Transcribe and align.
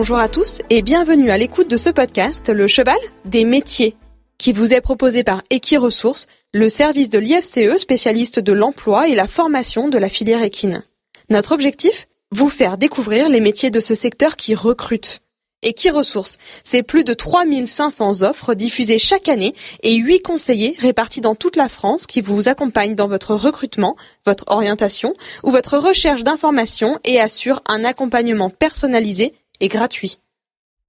Bonjour 0.00 0.18
à 0.18 0.28
tous 0.28 0.60
et 0.70 0.80
bienvenue 0.82 1.32
à 1.32 1.38
l'écoute 1.38 1.68
de 1.68 1.76
ce 1.76 1.90
podcast 1.90 2.50
Le 2.50 2.68
Cheval 2.68 3.00
des 3.24 3.44
métiers 3.44 3.96
qui 4.38 4.52
vous 4.52 4.72
est 4.72 4.80
proposé 4.80 5.24
par 5.24 5.42
Equiresources, 5.50 6.28
le 6.54 6.68
service 6.68 7.10
de 7.10 7.18
l'IFCE 7.18 7.78
spécialiste 7.78 8.38
de 8.38 8.52
l'emploi 8.52 9.08
et 9.08 9.16
la 9.16 9.26
formation 9.26 9.88
de 9.88 9.98
la 9.98 10.08
filière 10.08 10.44
équine. 10.44 10.84
Notre 11.30 11.50
objectif 11.50 12.06
Vous 12.30 12.48
faire 12.48 12.78
découvrir 12.78 13.28
les 13.28 13.40
métiers 13.40 13.72
de 13.72 13.80
ce 13.80 13.96
secteur 13.96 14.36
qui 14.36 14.54
recrute. 14.54 15.22
Equiresources, 15.64 16.38
c'est 16.62 16.84
plus 16.84 17.02
de 17.02 17.12
3500 17.12 18.22
offres 18.22 18.54
diffusées 18.54 19.00
chaque 19.00 19.28
année 19.28 19.52
et 19.82 19.96
8 19.96 20.20
conseillers 20.20 20.76
répartis 20.78 21.22
dans 21.22 21.34
toute 21.34 21.56
la 21.56 21.68
France 21.68 22.06
qui 22.06 22.20
vous 22.20 22.48
accompagnent 22.48 22.94
dans 22.94 23.08
votre 23.08 23.34
recrutement, 23.34 23.96
votre 24.24 24.44
orientation 24.46 25.12
ou 25.42 25.50
votre 25.50 25.76
recherche 25.76 26.22
d'informations 26.22 27.00
et 27.04 27.18
assurent 27.18 27.62
un 27.66 27.82
accompagnement 27.82 28.48
personnalisé 28.48 29.34
et 29.60 29.68
gratuit. 29.68 30.18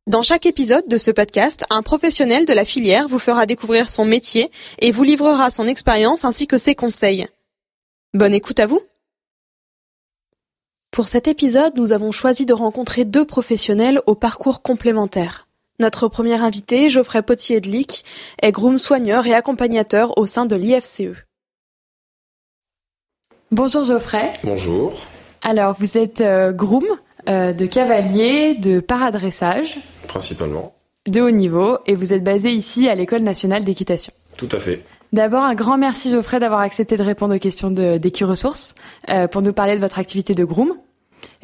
Dans 0.07 0.23
chaque 0.23 0.45
épisode 0.45 0.87
de 0.87 0.97
ce 0.97 1.11
podcast, 1.11 1.65
un 1.69 1.83
professionnel 1.83 2.45
de 2.45 2.53
la 2.53 2.65
filière 2.65 3.07
vous 3.07 3.19
fera 3.19 3.45
découvrir 3.45 3.89
son 3.89 4.05
métier 4.05 4.49
et 4.79 4.91
vous 4.91 5.03
livrera 5.03 5.51
son 5.51 5.67
expérience 5.67 6.25
ainsi 6.25 6.47
que 6.47 6.57
ses 6.57 6.73
conseils. 6.73 7.27
Bonne 8.15 8.33
écoute 8.33 8.59
à 8.59 8.65
vous 8.65 8.81
Pour 10.89 11.07
cet 11.07 11.27
épisode, 11.27 11.77
nous 11.77 11.91
avons 11.91 12.11
choisi 12.11 12.47
de 12.47 12.53
rencontrer 12.53 13.05
deux 13.05 13.25
professionnels 13.25 14.01
au 14.07 14.15
parcours 14.15 14.63
complémentaire. 14.63 15.47
Notre 15.79 16.07
premier 16.07 16.33
invité, 16.33 16.89
Geoffrey 16.89 17.21
Potier-Edlic, 17.21 18.03
est 18.41 18.51
groom 18.51 18.79
soigneur 18.79 19.27
et 19.27 19.33
accompagnateur 19.33 20.17
au 20.17 20.25
sein 20.25 20.45
de 20.45 20.55
l'IFCE. 20.55 21.23
Bonjour 23.51 23.83
Geoffrey. 23.83 24.31
Bonjour. 24.43 24.93
Alors, 25.41 25.75
vous 25.79 25.97
êtes 25.97 26.21
euh, 26.21 26.51
groom 26.51 26.85
euh, 27.29 27.53
de 27.53 27.65
cavalier, 27.65 28.55
de 28.55 28.79
paradressage, 28.79 29.77
Principalement. 30.07 30.73
de 31.07 31.21
haut 31.21 31.31
niveau, 31.31 31.77
et 31.85 31.95
vous 31.95 32.13
êtes 32.13 32.23
basé 32.23 32.51
ici 32.51 32.89
à 32.89 32.95
l'École 32.95 33.21
nationale 33.21 33.63
d'équitation. 33.63 34.11
Tout 34.37 34.49
à 34.51 34.59
fait. 34.59 34.83
D'abord, 35.13 35.43
un 35.43 35.55
grand 35.55 35.77
merci 35.77 36.11
Geoffrey 36.11 36.39
d'avoir 36.39 36.59
accepté 36.61 36.95
de 36.97 37.03
répondre 37.03 37.35
aux 37.35 37.39
questions 37.39 37.71
de- 37.71 37.97
d'Equiresources 37.97 38.75
euh, 39.09 39.27
pour 39.27 39.41
nous 39.41 39.53
parler 39.53 39.75
de 39.75 39.81
votre 39.81 39.97
activité 39.99 40.33
de 40.35 40.43
groom. 40.45 40.73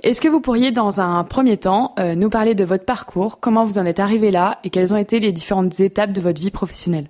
Est-ce 0.03 0.21
que 0.21 0.27
vous 0.27 0.39
pourriez, 0.39 0.71
dans 0.71 1.01
un 1.01 1.23
premier 1.23 1.57
temps, 1.57 1.93
euh, 1.99 2.15
nous 2.15 2.29
parler 2.29 2.53
de 2.55 2.63
votre 2.63 2.85
parcours, 2.85 3.39
comment 3.39 3.63
vous 3.65 3.77
en 3.77 3.85
êtes 3.85 3.99
arrivé 3.99 4.29
là 4.31 4.59
et 4.63 4.69
quelles 4.69 4.93
ont 4.93 4.97
été 4.97 5.19
les 5.19 5.31
différentes 5.31 5.79
étapes 5.79 6.11
de 6.13 6.21
votre 6.21 6.39
vie 6.39 6.51
professionnelle? 6.51 7.07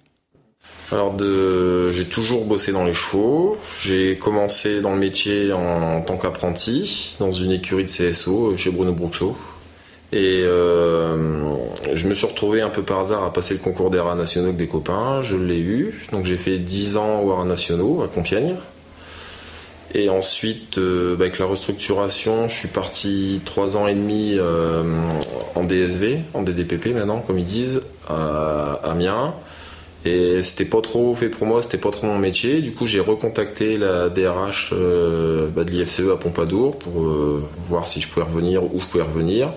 Alors, 0.92 1.18
j'ai 1.20 2.06
toujours 2.06 2.46
bossé 2.46 2.72
dans 2.72 2.84
les 2.84 2.94
chevaux. 2.94 3.58
J'ai 3.82 4.18
commencé 4.18 4.82
dans 4.82 4.94
le 4.94 5.00
métier 5.00 5.52
en, 5.52 6.02
tant 6.02 6.18
qu'apprenti 6.18 7.16
dans 7.20 7.32
une 7.32 7.52
écurie 7.52 7.86
de 7.86 7.90
CSO 7.90 8.56
chez 8.56 8.70
Bruno 8.70 8.94
Bruxo. 8.94 9.36
Et 10.14 10.44
euh, 10.44 11.58
je 11.92 12.08
me 12.08 12.14
suis 12.14 12.28
retrouvé 12.28 12.62
un 12.62 12.70
peu 12.70 12.84
par 12.84 13.00
hasard 13.00 13.24
à 13.24 13.34
passer 13.34 13.56
le 13.56 13.60
concours 13.60 13.90
des 13.90 14.00
rats 14.00 14.16
nationaux 14.16 14.48
avec 14.48 14.58
des 14.58 14.68
copains. 14.68 15.24
Je 15.24 15.36
l'ai 15.36 15.60
eu. 15.60 16.08
Donc, 16.12 16.26
j'ai 16.26 16.38
fait 16.38 16.60
10 16.60 16.98
ans 16.98 17.22
aux 17.22 17.36
rats 17.36 17.46
nationaux 17.46 18.04
à 18.04 18.08
Compiègne. 18.08 18.56
Et 19.96 20.10
ensuite, 20.10 20.78
euh, 20.78 21.16
avec 21.16 21.40
la 21.40 21.46
restructuration, 21.46 22.48
je 22.48 22.56
suis 22.56 22.68
parti 22.68 23.42
3 23.44 23.78
ans 23.78 23.88
et 23.88 23.96
demi 23.96 24.36
euh, 24.38 24.84
en 25.56 25.64
DSV, 25.64 26.20
en 26.34 26.44
DDPP 26.44 26.88
maintenant, 26.94 27.22
comme 27.22 27.40
ils 27.40 27.46
disent, 27.46 27.82
à 28.08 28.80
Amiens. 28.84 29.34
Et 30.06 30.44
c'était 30.44 30.66
pas 30.66 30.82
trop 30.82 31.16
fait 31.16 31.30
pour 31.30 31.48
moi, 31.48 31.64
c'était 31.64 31.80
pas 31.80 31.90
trop 31.90 32.06
mon 32.06 32.20
métier. 32.20 32.62
Du 32.62 32.74
coup, 32.74 32.86
j'ai 32.86 33.00
recontacté 33.00 33.78
la 33.78 34.10
DRH 34.10 34.70
euh, 34.74 35.48
bah, 35.48 35.64
de 35.64 35.72
l'IFCE 35.72 36.02
à 36.14 36.16
Pompadour 36.16 36.78
pour 36.78 37.02
euh, 37.02 37.44
voir 37.64 37.88
si 37.88 38.00
je 38.02 38.08
pouvais 38.08 38.26
revenir, 38.26 38.64
où 38.64 38.80
je 38.80 38.86
pouvais 38.86 39.04
revenir. 39.04 39.48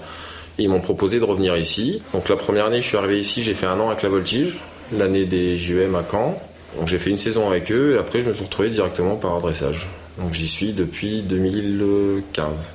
Et 0.59 0.63
ils 0.63 0.71
m'ont 0.71 0.81
proposé 0.81 1.21
de 1.21 1.25
revenir 1.25 1.55
ici. 1.57 2.03
Donc 2.15 2.31
la 2.31 2.37
première 2.37 2.65
année, 2.65 2.81
je 2.81 2.89
suis 2.89 2.97
arrivé 2.97 3.19
ici, 3.19 3.43
j'ai 3.43 3.53
fait 3.53 3.67
un 3.67 3.79
an 3.79 3.89
avec 3.89 4.03
la 4.03 4.09
Voltige, 4.09 4.57
l'année 4.97 5.27
des 5.27 5.59
JEM 5.59 5.95
à 5.95 6.05
Caen. 6.11 6.41
Donc 6.79 6.89
j'ai 6.89 6.99
fait 6.99 7.11
une 7.11 7.19
saison 7.19 7.49
avec 7.49 7.71
eux 7.71 7.95
et 7.95 7.99
après 7.99 8.23
je 8.23 8.29
me 8.29 8.33
suis 8.33 8.45
retrouvé 8.45 8.71
directement 8.71 9.17
par 9.17 9.37
adressage. 9.37 9.87
Donc 10.19 10.33
j'y 10.33 10.49
suis 10.49 10.73
depuis 10.73 11.21
2015. 11.23 12.75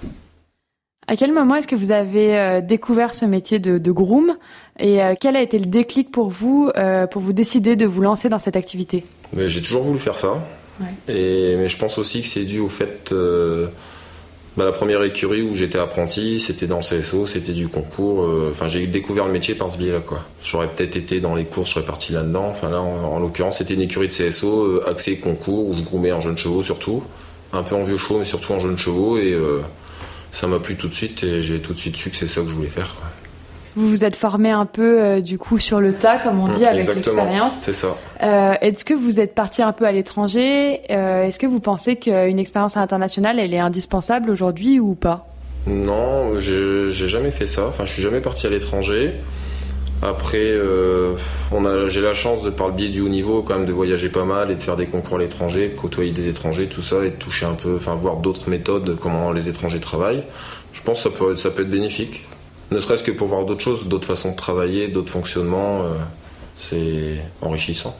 À 1.07 1.15
quel 1.15 1.33
moment 1.33 1.55
est-ce 1.55 1.67
que 1.67 1.75
vous 1.75 1.91
avez 1.91 2.37
euh, 2.37 2.61
découvert 2.61 3.13
ce 3.13 3.25
métier 3.25 3.59
de, 3.59 3.77
de 3.77 3.91
groom 3.91 4.35
et 4.79 5.03
euh, 5.03 5.13
quel 5.19 5.35
a 5.35 5.41
été 5.41 5.59
le 5.59 5.65
déclic 5.65 6.11
pour 6.11 6.29
vous 6.29 6.71
euh, 6.77 7.07
pour 7.07 7.21
vous 7.21 7.33
décider 7.33 7.75
de 7.75 7.85
vous 7.85 8.01
lancer 8.01 8.29
dans 8.29 8.39
cette 8.39 8.55
activité? 8.55 9.03
Mais 9.33 9.49
j'ai 9.49 9.61
toujours 9.61 9.83
voulu 9.83 9.99
faire 9.99 10.17
ça. 10.17 10.33
Ouais. 10.79 11.13
Et, 11.13 11.55
mais 11.57 11.67
je 11.67 11.77
pense 11.77 11.97
aussi 11.97 12.21
que 12.21 12.27
c'est 12.27 12.45
dû 12.45 12.59
au 12.59 12.69
fait. 12.69 13.13
bah, 14.55 14.65
la 14.65 14.71
première 14.71 15.03
écurie 15.03 15.41
où 15.41 15.53
j'étais 15.55 15.77
apprenti, 15.77 16.39
c'était 16.39 16.67
dans 16.67 16.79
CSO, 16.79 17.25
c'était 17.25 17.51
du 17.51 17.67
concours. 17.67 18.27
Enfin, 18.49 18.67
j'ai 18.67 18.87
découvert 18.87 19.25
le 19.25 19.33
métier 19.33 19.55
par 19.55 19.69
ce 19.69 19.77
biais-là, 19.77 19.99
quoi. 19.99 20.19
J'aurais 20.43 20.69
peut-être 20.69 20.95
été 20.95 21.19
dans 21.19 21.35
les 21.35 21.45
courses, 21.45 21.69
je 21.69 21.73
serais 21.75 21.85
parti 21.85 22.13
là-dedans. 22.13 22.47
Enfin, 22.49 22.69
là, 22.69 22.81
en, 22.81 23.03
en 23.03 23.19
l'occurrence, 23.19 23.57
c'était 23.57 23.73
une 23.75 23.81
écurie 23.81 24.07
de 24.07 24.13
CSO 24.13 24.81
axée 24.87 25.17
concours 25.17 25.67
où 25.67 25.75
je 25.75 25.81
groumais 25.81 26.11
en 26.11 26.21
jeunes 26.21 26.37
chevaux 26.37 26.63
surtout. 26.63 27.03
Un 27.51 27.61
peu 27.61 27.75
en 27.75 27.83
vieux 27.83 27.97
chevaux, 27.97 28.17
mais 28.17 28.25
surtout 28.25 28.53
en 28.53 28.59
jeunes 28.59 28.77
chevaux. 28.77 29.17
Et 29.17 29.37
ça 30.33 30.47
m'a 30.47 30.59
plu 30.59 30.75
tout 30.75 30.89
de 30.89 30.94
suite 30.94 31.23
et 31.23 31.41
j'ai 31.41 31.59
tout 31.61 31.71
de 31.73 31.77
suite 31.77 31.95
su 31.95 32.09
que 32.09 32.17
c'est 32.17 32.27
ça 32.27 32.41
que 32.41 32.49
je 32.49 32.53
voulais 32.53 32.67
faire, 32.67 32.94
quoi. 32.99 33.07
Vous 33.75 33.89
vous 33.89 34.03
êtes 34.03 34.16
formé 34.16 34.51
un 34.51 34.67
peu 34.67 35.01
euh, 35.01 35.19
du 35.21 35.39
coup 35.39 35.57
sur 35.57 35.79
le 35.79 35.94
tas, 35.94 36.19
comme 36.19 36.39
on 36.39 36.47
dit, 36.47 36.63
avec 36.66 36.85
l'expérience. 36.94 37.55
c'est 37.61 37.73
ça. 37.73 37.95
Euh, 38.21 38.53
Est-ce 38.61 38.85
que 38.85 38.94
vous 38.94 39.19
êtes 39.19 39.33
parti 39.33 39.63
un 39.63 39.71
peu 39.71 39.85
à 39.85 39.91
l'étranger 39.91 40.81
Euh, 40.91 41.23
Est-ce 41.23 41.39
que 41.39 41.47
vous 41.47 41.59
pensez 41.59 41.95
qu'une 41.95 42.38
expérience 42.38 42.77
internationale, 42.77 43.39
elle 43.39 43.51
est 43.53 43.59
indispensable 43.59 44.29
aujourd'hui 44.29 44.79
ou 44.79 44.94
pas? 44.94 45.25
Non, 45.66 46.39
j'ai 46.39 46.91
jamais 46.91 47.31
fait 47.31 47.47
ça. 47.47 47.65
Enfin, 47.67 47.85
je 47.85 47.94
suis 47.94 48.03
jamais 48.03 48.19
parti 48.21 48.45
à 48.45 48.50
l'étranger. 48.51 49.13
Après, 50.03 50.51
euh, 50.51 51.15
j'ai 51.87 52.01
la 52.01 52.13
chance 52.13 52.43
de 52.43 52.49
par 52.49 52.67
le 52.67 52.73
biais 52.73 52.89
du 52.89 52.99
haut 52.99 53.07
niveau 53.07 53.41
quand 53.41 53.55
même 53.55 53.65
de 53.65 53.71
voyager 53.71 54.09
pas 54.09 54.25
mal 54.25 54.51
et 54.51 54.55
de 54.55 54.61
faire 54.61 54.75
des 54.75 54.85
concours 54.85 55.15
à 55.15 55.19
l'étranger, 55.19 55.69
de 55.69 55.79
côtoyer 55.79 56.11
des 56.11 56.27
étrangers, 56.27 56.67
tout 56.67 56.81
ça, 56.81 57.05
et 57.05 57.09
de 57.09 57.15
toucher 57.15 57.45
un 57.45 57.53
peu, 57.53 57.77
enfin 57.77 57.95
voir 57.95 58.17
d'autres 58.17 58.49
méthodes, 58.49 58.97
comment 59.01 59.31
les 59.31 59.47
étrangers 59.47 59.79
travaillent. 59.79 60.25
Je 60.73 60.81
pense 60.81 61.03
que 61.03 61.09
ça 61.09 61.17
peut, 61.17 61.35
ça 61.37 61.51
peut 61.51 61.61
être 61.61 61.69
bénéfique. 61.69 62.25
Ne 62.71 62.81
serait-ce 62.81 63.03
que 63.03 63.11
pour 63.11 63.27
voir 63.27 63.45
d'autres 63.45 63.63
choses, 63.63 63.87
d'autres 63.87 64.07
façons 64.07 64.31
de 64.31 64.35
travailler, 64.35 64.89
d'autres 64.89 65.11
fonctionnements, 65.11 65.83
euh, 65.83 65.93
c'est 66.55 67.15
enrichissant. 67.41 67.95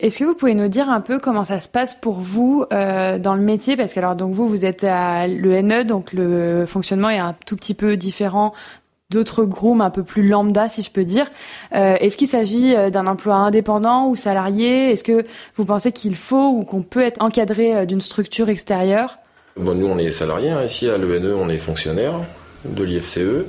Est-ce 0.00 0.18
que 0.18 0.24
vous 0.24 0.34
pouvez 0.34 0.54
nous 0.54 0.68
dire 0.68 0.90
un 0.90 1.00
peu 1.00 1.20
comment 1.20 1.44
ça 1.44 1.60
se 1.60 1.68
passe 1.68 1.94
pour 1.94 2.18
vous 2.18 2.66
euh, 2.72 3.18
dans 3.18 3.34
le 3.34 3.40
métier? 3.40 3.76
Parce 3.76 3.94
que 3.94 4.00
alors 4.00 4.16
donc 4.16 4.34
vous 4.34 4.48
vous 4.48 4.64
êtes 4.66 4.84
à 4.84 5.26
l'ENE, 5.26 5.84
donc 5.84 6.12
le 6.12 6.66
fonctionnement 6.66 7.08
est 7.08 7.18
un 7.18 7.34
tout 7.46 7.56
petit 7.56 7.74
peu 7.74 7.96
différent 7.96 8.52
d'autres 9.10 9.44
grooms 9.44 9.80
un 9.80 9.90
peu 9.90 10.02
plus 10.02 10.26
lambda, 10.26 10.68
si 10.68 10.82
je 10.82 10.90
peux 10.90 11.04
dire. 11.04 11.26
Euh, 11.74 11.96
Est-ce 12.00 12.16
qu'il 12.16 12.28
s'agit 12.28 12.74
euh, 12.74 12.90
d'un 12.90 13.06
emploi 13.06 13.36
indépendant 13.36 14.08
ou 14.08 14.16
salarié? 14.16 14.90
Est-ce 14.90 15.04
que 15.04 15.24
vous 15.56 15.64
pensez 15.64 15.92
qu'il 15.92 16.16
faut 16.16 16.48
ou 16.48 16.64
qu'on 16.64 16.82
peut 16.82 17.02
être 17.02 17.22
encadré 17.22 17.76
euh, 17.76 17.84
d'une 17.84 18.00
structure 18.00 18.48
extérieure? 18.48 19.18
Bon, 19.56 19.74
nous, 19.74 19.86
on 19.86 19.98
est 19.98 20.10
salariés 20.10 20.50
hein, 20.50 20.64
ici 20.64 20.88
à 20.88 20.98
l'ENE, 20.98 21.32
on 21.34 21.48
est 21.48 21.58
fonctionnaire 21.58 22.20
de 22.64 22.82
l'IFCE. 22.82 23.46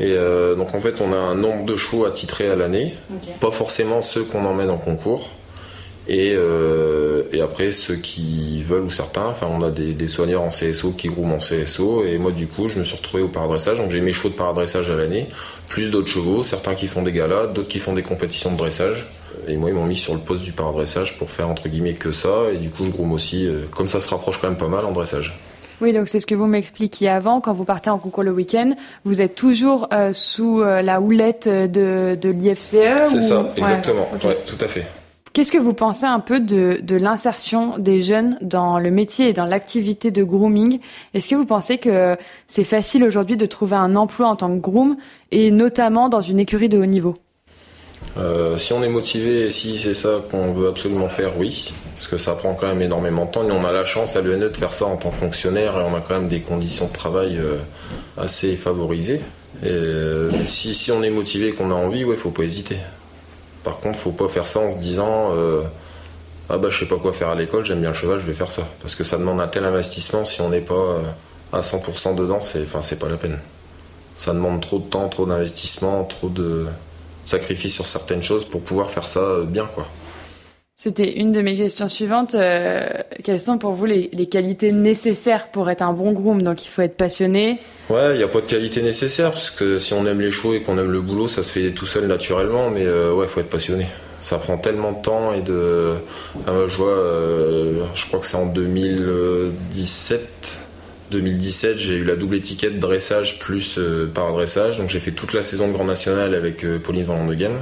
Et 0.00 0.14
euh, 0.16 0.54
donc, 0.56 0.74
en 0.74 0.80
fait, 0.80 1.02
on 1.02 1.12
a 1.12 1.18
un 1.18 1.34
nombre 1.34 1.66
de 1.66 1.76
chevaux 1.76 2.06
attitrés 2.06 2.50
à 2.50 2.56
l'année, 2.56 2.94
pas 3.38 3.50
forcément 3.50 4.00
ceux 4.00 4.24
qu'on 4.24 4.44
emmène 4.46 4.70
en 4.70 4.78
concours. 4.78 5.28
Et, 6.12 6.34
euh, 6.34 7.22
et 7.32 7.40
après, 7.40 7.70
ceux 7.70 7.94
qui 7.94 8.62
veulent 8.64 8.82
ou 8.82 8.90
certains, 8.90 9.26
enfin, 9.26 9.46
on 9.48 9.62
a 9.62 9.70
des, 9.70 9.92
des 9.92 10.08
soigneurs 10.08 10.42
en 10.42 10.48
CSO 10.48 10.90
qui 10.90 11.06
grooment 11.08 11.34
en 11.34 11.38
CSO. 11.38 12.04
Et 12.04 12.18
moi, 12.18 12.32
du 12.32 12.48
coup, 12.48 12.68
je 12.68 12.78
me 12.80 12.82
suis 12.82 12.96
retrouvé 12.96 13.22
au 13.22 13.28
paradressage. 13.28 13.78
Donc, 13.78 13.92
j'ai 13.92 14.00
mes 14.00 14.12
chevaux 14.12 14.30
de 14.30 14.34
paradressage 14.34 14.90
à 14.90 14.96
l'année, 14.96 15.28
plus 15.68 15.92
d'autres 15.92 16.08
chevaux, 16.08 16.42
certains 16.42 16.74
qui 16.74 16.88
font 16.88 17.02
des 17.02 17.12
galas, 17.12 17.46
d'autres 17.46 17.68
qui 17.68 17.78
font 17.78 17.92
des 17.92 18.02
compétitions 18.02 18.50
de 18.50 18.56
dressage. 18.56 19.06
Et 19.46 19.56
moi, 19.56 19.70
ils 19.70 19.74
m'ont 19.76 19.86
mis 19.86 19.96
sur 19.96 20.12
le 20.14 20.18
poste 20.20 20.42
du 20.42 20.50
paradressage 20.50 21.16
pour 21.16 21.30
faire 21.30 21.48
entre 21.48 21.68
guillemets 21.68 21.94
que 21.94 22.10
ça. 22.10 22.50
Et 22.52 22.56
du 22.56 22.70
coup, 22.70 22.84
je 22.86 22.90
groom 22.90 23.12
aussi, 23.12 23.46
euh, 23.46 23.60
comme 23.76 23.86
ça 23.88 24.00
se 24.00 24.08
rapproche 24.08 24.38
quand 24.40 24.48
même 24.48 24.58
pas 24.58 24.66
mal 24.68 24.84
en 24.84 24.90
dressage. 24.90 25.38
Oui, 25.80 25.92
donc 25.92 26.08
c'est 26.08 26.18
ce 26.18 26.26
que 26.26 26.34
vous 26.34 26.46
m'expliquiez 26.46 27.08
avant. 27.08 27.40
Quand 27.40 27.52
vous 27.54 27.64
partez 27.64 27.88
en 27.88 27.98
concours 27.98 28.24
le 28.24 28.32
week-end, 28.32 28.70
vous 29.04 29.22
êtes 29.22 29.36
toujours 29.36 29.88
euh, 29.94 30.10
sous 30.12 30.60
la 30.62 31.00
houlette 31.00 31.48
de, 31.48 32.16
de 32.20 32.28
l'IFCE 32.30 32.60
C'est 33.06 33.16
ou- 33.16 33.22
ça, 33.22 33.42
Ouais, 33.42 33.48
exactement. 33.58 34.08
Ouais, 34.24 34.36
tout 34.44 34.58
à 34.62 34.66
fait. 34.68 34.84
Qu'est-ce 35.32 35.52
que 35.52 35.58
vous 35.58 35.74
pensez 35.74 36.06
un 36.06 36.18
peu 36.18 36.40
de, 36.40 36.80
de 36.82 36.96
l'insertion 36.96 37.78
des 37.78 38.00
jeunes 38.00 38.36
dans 38.40 38.80
le 38.80 38.90
métier 38.90 39.28
et 39.28 39.32
dans 39.32 39.44
l'activité 39.44 40.10
de 40.10 40.24
grooming? 40.24 40.80
Est-ce 41.14 41.28
que 41.28 41.36
vous 41.36 41.46
pensez 41.46 41.78
que 41.78 42.16
c'est 42.48 42.64
facile 42.64 43.04
aujourd'hui 43.04 43.36
de 43.36 43.46
trouver 43.46 43.76
un 43.76 43.94
emploi 43.94 44.26
en 44.26 44.34
tant 44.34 44.48
que 44.48 44.60
groom 44.60 44.96
et 45.30 45.52
notamment 45.52 46.08
dans 46.08 46.20
une 46.20 46.40
écurie 46.40 46.68
de 46.68 46.78
haut 46.78 46.86
niveau? 46.86 47.14
Euh, 48.16 48.56
si 48.56 48.72
on 48.72 48.82
est 48.82 48.88
motivé 48.88 49.46
et 49.46 49.50
si 49.52 49.78
c'est 49.78 49.94
ça 49.94 50.20
qu'on 50.28 50.52
veut 50.52 50.68
absolument 50.68 51.08
faire, 51.08 51.38
oui. 51.38 51.72
Parce 51.94 52.08
que 52.08 52.18
ça 52.18 52.34
prend 52.34 52.54
quand 52.54 52.66
même 52.66 52.82
énormément 52.82 53.26
de 53.26 53.30
temps. 53.30 53.46
Et 53.46 53.52
on 53.52 53.64
a 53.64 53.70
la 53.70 53.84
chance 53.84 54.16
à 54.16 54.22
l'UNE 54.22 54.48
de 54.48 54.56
faire 54.56 54.74
ça 54.74 54.86
en 54.86 54.96
tant 54.96 55.10
que 55.10 55.16
fonctionnaire 55.16 55.78
et 55.78 55.82
on 55.82 55.94
a 55.94 56.00
quand 56.00 56.14
même 56.14 56.28
des 56.28 56.40
conditions 56.40 56.88
de 56.88 56.92
travail 56.92 57.38
euh, 57.38 57.58
assez 58.18 58.56
favorisées. 58.56 59.20
Et, 59.62 59.68
euh, 59.68 60.28
si, 60.44 60.74
si 60.74 60.90
on 60.90 61.04
est 61.04 61.10
motivé 61.10 61.48
et 61.48 61.52
qu'on 61.52 61.70
a 61.70 61.74
envie, 61.74 62.02
ouais, 62.02 62.16
faut 62.16 62.30
pas 62.30 62.42
hésiter. 62.42 62.76
Par 63.64 63.78
contre, 63.78 63.98
faut 63.98 64.12
pas 64.12 64.28
faire 64.28 64.46
ça 64.46 64.60
en 64.60 64.70
se 64.70 64.76
disant 64.76 65.32
euh, 65.34 65.62
Ah 66.48 66.58
bah 66.58 66.68
je 66.70 66.78
sais 66.78 66.86
pas 66.86 66.96
quoi 66.96 67.12
faire 67.12 67.28
à 67.28 67.34
l'école, 67.34 67.64
j'aime 67.64 67.80
bien 67.80 67.90
le 67.90 67.96
cheval, 67.96 68.18
je 68.18 68.26
vais 68.26 68.34
faire 68.34 68.50
ça. 68.50 68.62
Parce 68.80 68.94
que 68.94 69.04
ça 69.04 69.18
demande 69.18 69.40
un 69.40 69.48
tel 69.48 69.64
investissement, 69.64 70.24
si 70.24 70.40
on 70.40 70.48
n'est 70.48 70.60
pas 70.60 70.74
euh, 70.74 71.02
à 71.52 71.60
100% 71.60 72.14
dedans, 72.14 72.40
c'est 72.40 72.62
enfin, 72.62 72.82
c'est 72.82 72.98
pas 72.98 73.08
la 73.08 73.16
peine. 73.16 73.38
ça 74.14 74.32
demande 74.32 74.60
trop 74.60 74.78
de 74.78 74.84
temps, 74.84 75.08
trop 75.08 75.26
d'investissement, 75.26 76.04
trop 76.04 76.28
de 76.28 76.66
sacrifices 77.24 77.74
sur 77.74 77.86
certaines 77.86 78.22
choses 78.22 78.44
pour 78.44 78.62
pouvoir 78.62 78.90
faire 78.90 79.06
ça 79.06 79.40
bien, 79.46 79.66
quoi. 79.66 79.86
C'était 80.82 81.18
une 81.18 81.30
de 81.30 81.42
mes 81.42 81.58
questions 81.58 81.88
suivantes. 81.88 82.34
Euh, 82.34 82.88
quelles 83.22 83.42
sont 83.42 83.58
pour 83.58 83.72
vous 83.72 83.84
les, 83.84 84.08
qualités 84.30 84.72
nécessaires 84.72 85.48
pour 85.48 85.68
être 85.68 85.82
un 85.82 85.92
bon 85.92 86.12
groom? 86.12 86.40
Donc 86.40 86.64
il 86.64 86.68
faut 86.68 86.80
être 86.80 86.96
passionné. 86.96 87.60
Ouais, 87.90 88.14
il 88.14 88.16
n'y 88.16 88.22
a 88.22 88.28
pas 88.28 88.40
de 88.40 88.46
qualité 88.46 88.80
nécessaire 88.80 89.30
parce 89.30 89.50
que 89.50 89.76
si 89.76 89.92
on 89.92 90.06
aime 90.06 90.22
les 90.22 90.30
chevaux 90.30 90.54
et 90.54 90.62
qu'on 90.62 90.78
aime 90.78 90.90
le 90.90 91.02
boulot, 91.02 91.28
ça 91.28 91.42
se 91.42 91.52
fait 91.52 91.72
tout 91.72 91.84
seul 91.84 92.06
naturellement. 92.06 92.70
Mais 92.70 92.86
euh, 92.86 93.12
ouais, 93.12 93.26
il 93.26 93.28
faut 93.28 93.40
être 93.40 93.50
passionné. 93.50 93.88
Ça 94.20 94.38
prend 94.38 94.56
tellement 94.56 94.92
de 94.92 95.02
temps 95.02 95.34
et 95.34 95.42
de. 95.42 95.96
je 96.46 96.76
vois, 96.78 96.88
euh, 96.88 97.84
je 97.92 98.06
crois 98.06 98.20
que 98.20 98.26
c'est 98.26 98.38
en 98.38 98.46
2017 98.46 100.59
2017, 101.10 101.78
j'ai 101.78 101.94
eu 101.94 102.04
la 102.04 102.16
double 102.16 102.36
étiquette 102.36 102.78
dressage 102.78 103.38
plus 103.38 103.78
euh, 103.78 104.10
paradressage. 104.12 104.78
Donc 104.78 104.88
j'ai 104.88 105.00
fait 105.00 105.10
toute 105.10 105.32
la 105.32 105.42
saison 105.42 105.68
de 105.68 105.72
Grand 105.72 105.84
National 105.84 106.34
avec 106.34 106.64
euh, 106.64 106.78
Pauline 106.78 107.04
Van 107.04 107.16
Landegem. 107.16 107.58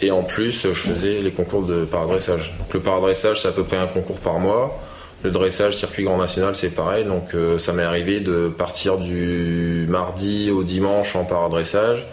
Et 0.00 0.10
en 0.10 0.22
plus, 0.22 0.66
je 0.68 0.74
faisais 0.74 1.20
les 1.20 1.30
concours 1.30 1.64
de 1.64 1.84
paradressage. 1.84 2.54
Donc 2.58 2.72
le 2.72 2.80
paradressage, 2.80 3.42
c'est 3.42 3.48
à 3.48 3.52
peu 3.52 3.64
près 3.64 3.76
un 3.76 3.86
concours 3.86 4.20
par 4.20 4.38
mois. 4.38 4.80
Le 5.22 5.30
dressage, 5.30 5.76
circuit 5.76 6.04
Grand 6.04 6.18
National, 6.18 6.54
c'est 6.54 6.74
pareil. 6.74 7.04
Donc 7.04 7.34
euh, 7.34 7.58
ça 7.58 7.72
m'est 7.72 7.82
arrivé 7.82 8.20
de 8.20 8.48
partir 8.48 8.96
du 8.98 9.86
mardi 9.88 10.50
au 10.50 10.62
dimanche 10.62 11.16
en 11.16 11.24
paradressage 11.24 12.06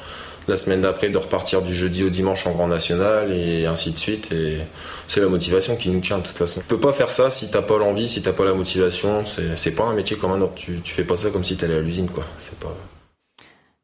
la 0.47 0.57
semaine 0.57 0.81
d'après 0.81 1.09
de 1.09 1.17
repartir 1.17 1.61
du 1.61 1.73
jeudi 1.73 2.03
au 2.03 2.09
dimanche 2.09 2.47
en 2.47 2.51
Grand 2.51 2.67
National 2.67 3.31
et 3.31 3.65
ainsi 3.65 3.91
de 3.91 3.97
suite. 3.97 4.31
Et 4.31 4.57
c'est 5.07 5.19
la 5.19 5.27
motivation 5.27 5.75
qui 5.75 5.89
nous 5.89 5.99
tient 5.99 6.19
de 6.19 6.23
toute 6.23 6.38
façon. 6.38 6.61
Tu 6.61 6.65
peux 6.67 6.79
pas 6.79 6.94
faire 6.94 7.09
ça 7.09 7.29
si 7.29 7.51
t'as 7.51 7.61
pas 7.61 7.77
l'envie, 7.77 8.07
si 8.07 8.21
t'as 8.21 8.33
pas 8.33 8.45
la 8.45 8.53
motivation. 8.53 9.23
C'est 9.55 9.71
pas 9.71 9.83
un 9.83 9.94
métier 9.94 10.17
comme 10.17 10.31
un 10.31 10.41
autre. 10.41 10.55
Tu, 10.55 10.79
tu 10.83 10.94
fais 10.94 11.03
pas 11.03 11.17
ça 11.17 11.29
comme 11.29 11.44
si 11.44 11.57
t'allais 11.57 11.75
à 11.75 11.81
l'usine, 11.81 12.09
quoi. 12.09 12.23
C'est 12.39 12.57
pas. 12.59 12.75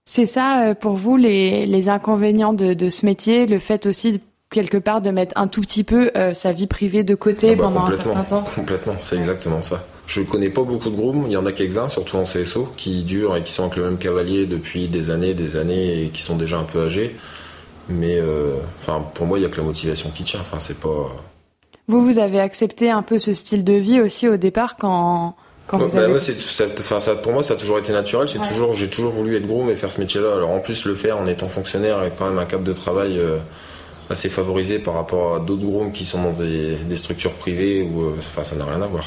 C'est 0.06 0.26
ça 0.26 0.64
euh, 0.64 0.74
pour 0.74 0.96
vous 0.96 1.16
les, 1.16 1.66
les 1.66 1.90
inconvénients 1.90 2.54
de, 2.54 2.74
de, 2.74 2.90
ce 2.90 3.06
métier, 3.06 3.46
le 3.46 3.60
fait 3.60 3.86
aussi 3.86 4.20
quelque 4.50 4.78
part 4.78 5.02
de 5.02 5.10
mettre 5.10 5.34
un 5.38 5.48
tout 5.48 5.62
petit 5.62 5.84
peu 5.84 6.12
euh, 6.16 6.34
sa 6.34 6.52
vie 6.52 6.68
privée 6.68 7.04
de 7.04 7.16
côté 7.16 7.52
ah 7.52 7.56
bah, 7.56 7.64
pendant 7.64 7.86
un 7.86 7.92
certain 7.92 8.24
temps? 8.24 8.44
Complètement, 8.56 8.96
c'est 9.02 9.16
exactement 9.16 9.62
ça. 9.62 9.84
Je 10.06 10.22
connais 10.22 10.50
pas 10.50 10.64
beaucoup 10.64 10.90
de 10.90 10.96
groupes, 10.96 11.24
il 11.28 11.32
y 11.32 11.38
en 11.38 11.46
a 11.46 11.52
quelques-uns, 11.52 11.88
surtout 11.88 12.18
en 12.18 12.24
CSO, 12.24 12.74
qui 12.76 13.04
durent 13.04 13.38
et 13.38 13.44
qui 13.44 13.52
sont 13.52 13.64
avec 13.64 13.78
le 13.78 13.86
même 13.86 13.98
cavalier 13.98 14.46
depuis 14.46 14.88
des 14.88 15.10
années, 15.10 15.34
des 15.34 15.56
années 15.56 16.04
et 16.04 16.10
qui 16.10 16.22
sont 16.22 16.36
déjà 16.36 16.58
un 16.58 16.64
peu 16.64 16.84
âgés. 16.86 17.16
Mais 17.90 18.18
euh, 18.20 18.56
enfin, 18.80 19.04
pour 19.14 19.26
moi, 19.26 19.40
il 19.40 19.44
y 19.44 19.46
a 19.46 19.50
que 19.50 19.58
la 19.58 19.64
motivation 19.64 20.10
qui 20.10 20.24
tient. 20.24 20.40
Enfin, 20.40 20.58
c'est 20.60 20.80
pas. 20.80 21.16
Vous, 21.88 22.04
vous 22.04 22.18
avez 22.18 22.40
accepté 22.40 22.90
un 22.90 23.02
peu 23.02 23.18
ce 23.18 23.34
style 23.34 23.64
de 23.64 23.74
vie 23.74 24.00
aussi 24.02 24.28
au 24.28 24.38
départ 24.38 24.78
quand. 24.78 25.36
quand 25.68 25.78
vous 25.80 25.96
bah, 25.96 26.04
avez... 26.04 26.16
enfin, 26.16 27.00
ça, 27.00 27.16
pour 27.16 27.34
moi, 27.34 27.44
ça 27.44 27.56
a 27.56 27.58
toujours 27.58 27.80
été 27.80 27.92
naturel. 27.92 28.28
C'est 28.28 28.40
toujours, 28.40 28.74
j'ai 28.74 28.90
toujours 28.90 29.12
voulu 29.12 29.36
être 29.36 29.48
groom 29.48 29.70
et 29.70 29.76
faire 29.76 29.92
ce 29.92 30.00
métier-là. 30.00 30.34
Alors 30.34 30.50
en 30.50 30.60
plus, 30.60 30.86
le 30.86 30.96
faire 30.96 31.18
en 31.18 31.26
étant 31.26 31.50
fonctionnaire 31.50 32.04
et 32.04 32.12
quand 32.18 32.30
même 32.30 32.40
un 32.40 32.46
cadre 32.46 32.64
de 32.64 32.74
travail. 32.74 33.20
Euh, 33.20 33.38
assez 34.10 34.30
favorisé 34.30 34.80
par 34.80 34.96
rapport 34.96 35.36
à 35.36 35.40
d'autres 35.40 35.64
grooms 35.64 35.92
qui 35.92 36.06
sont 36.06 36.22
dans 36.22 36.34
des, 36.34 36.78
structures 36.98 37.34
privées 37.34 37.84
où 37.84 38.02
euh, 38.02 38.16
enfin, 38.18 38.44
ça 38.44 38.56
n'a 38.56 38.66
rien 38.66 38.82
à 38.82 38.88
voir. 38.88 39.06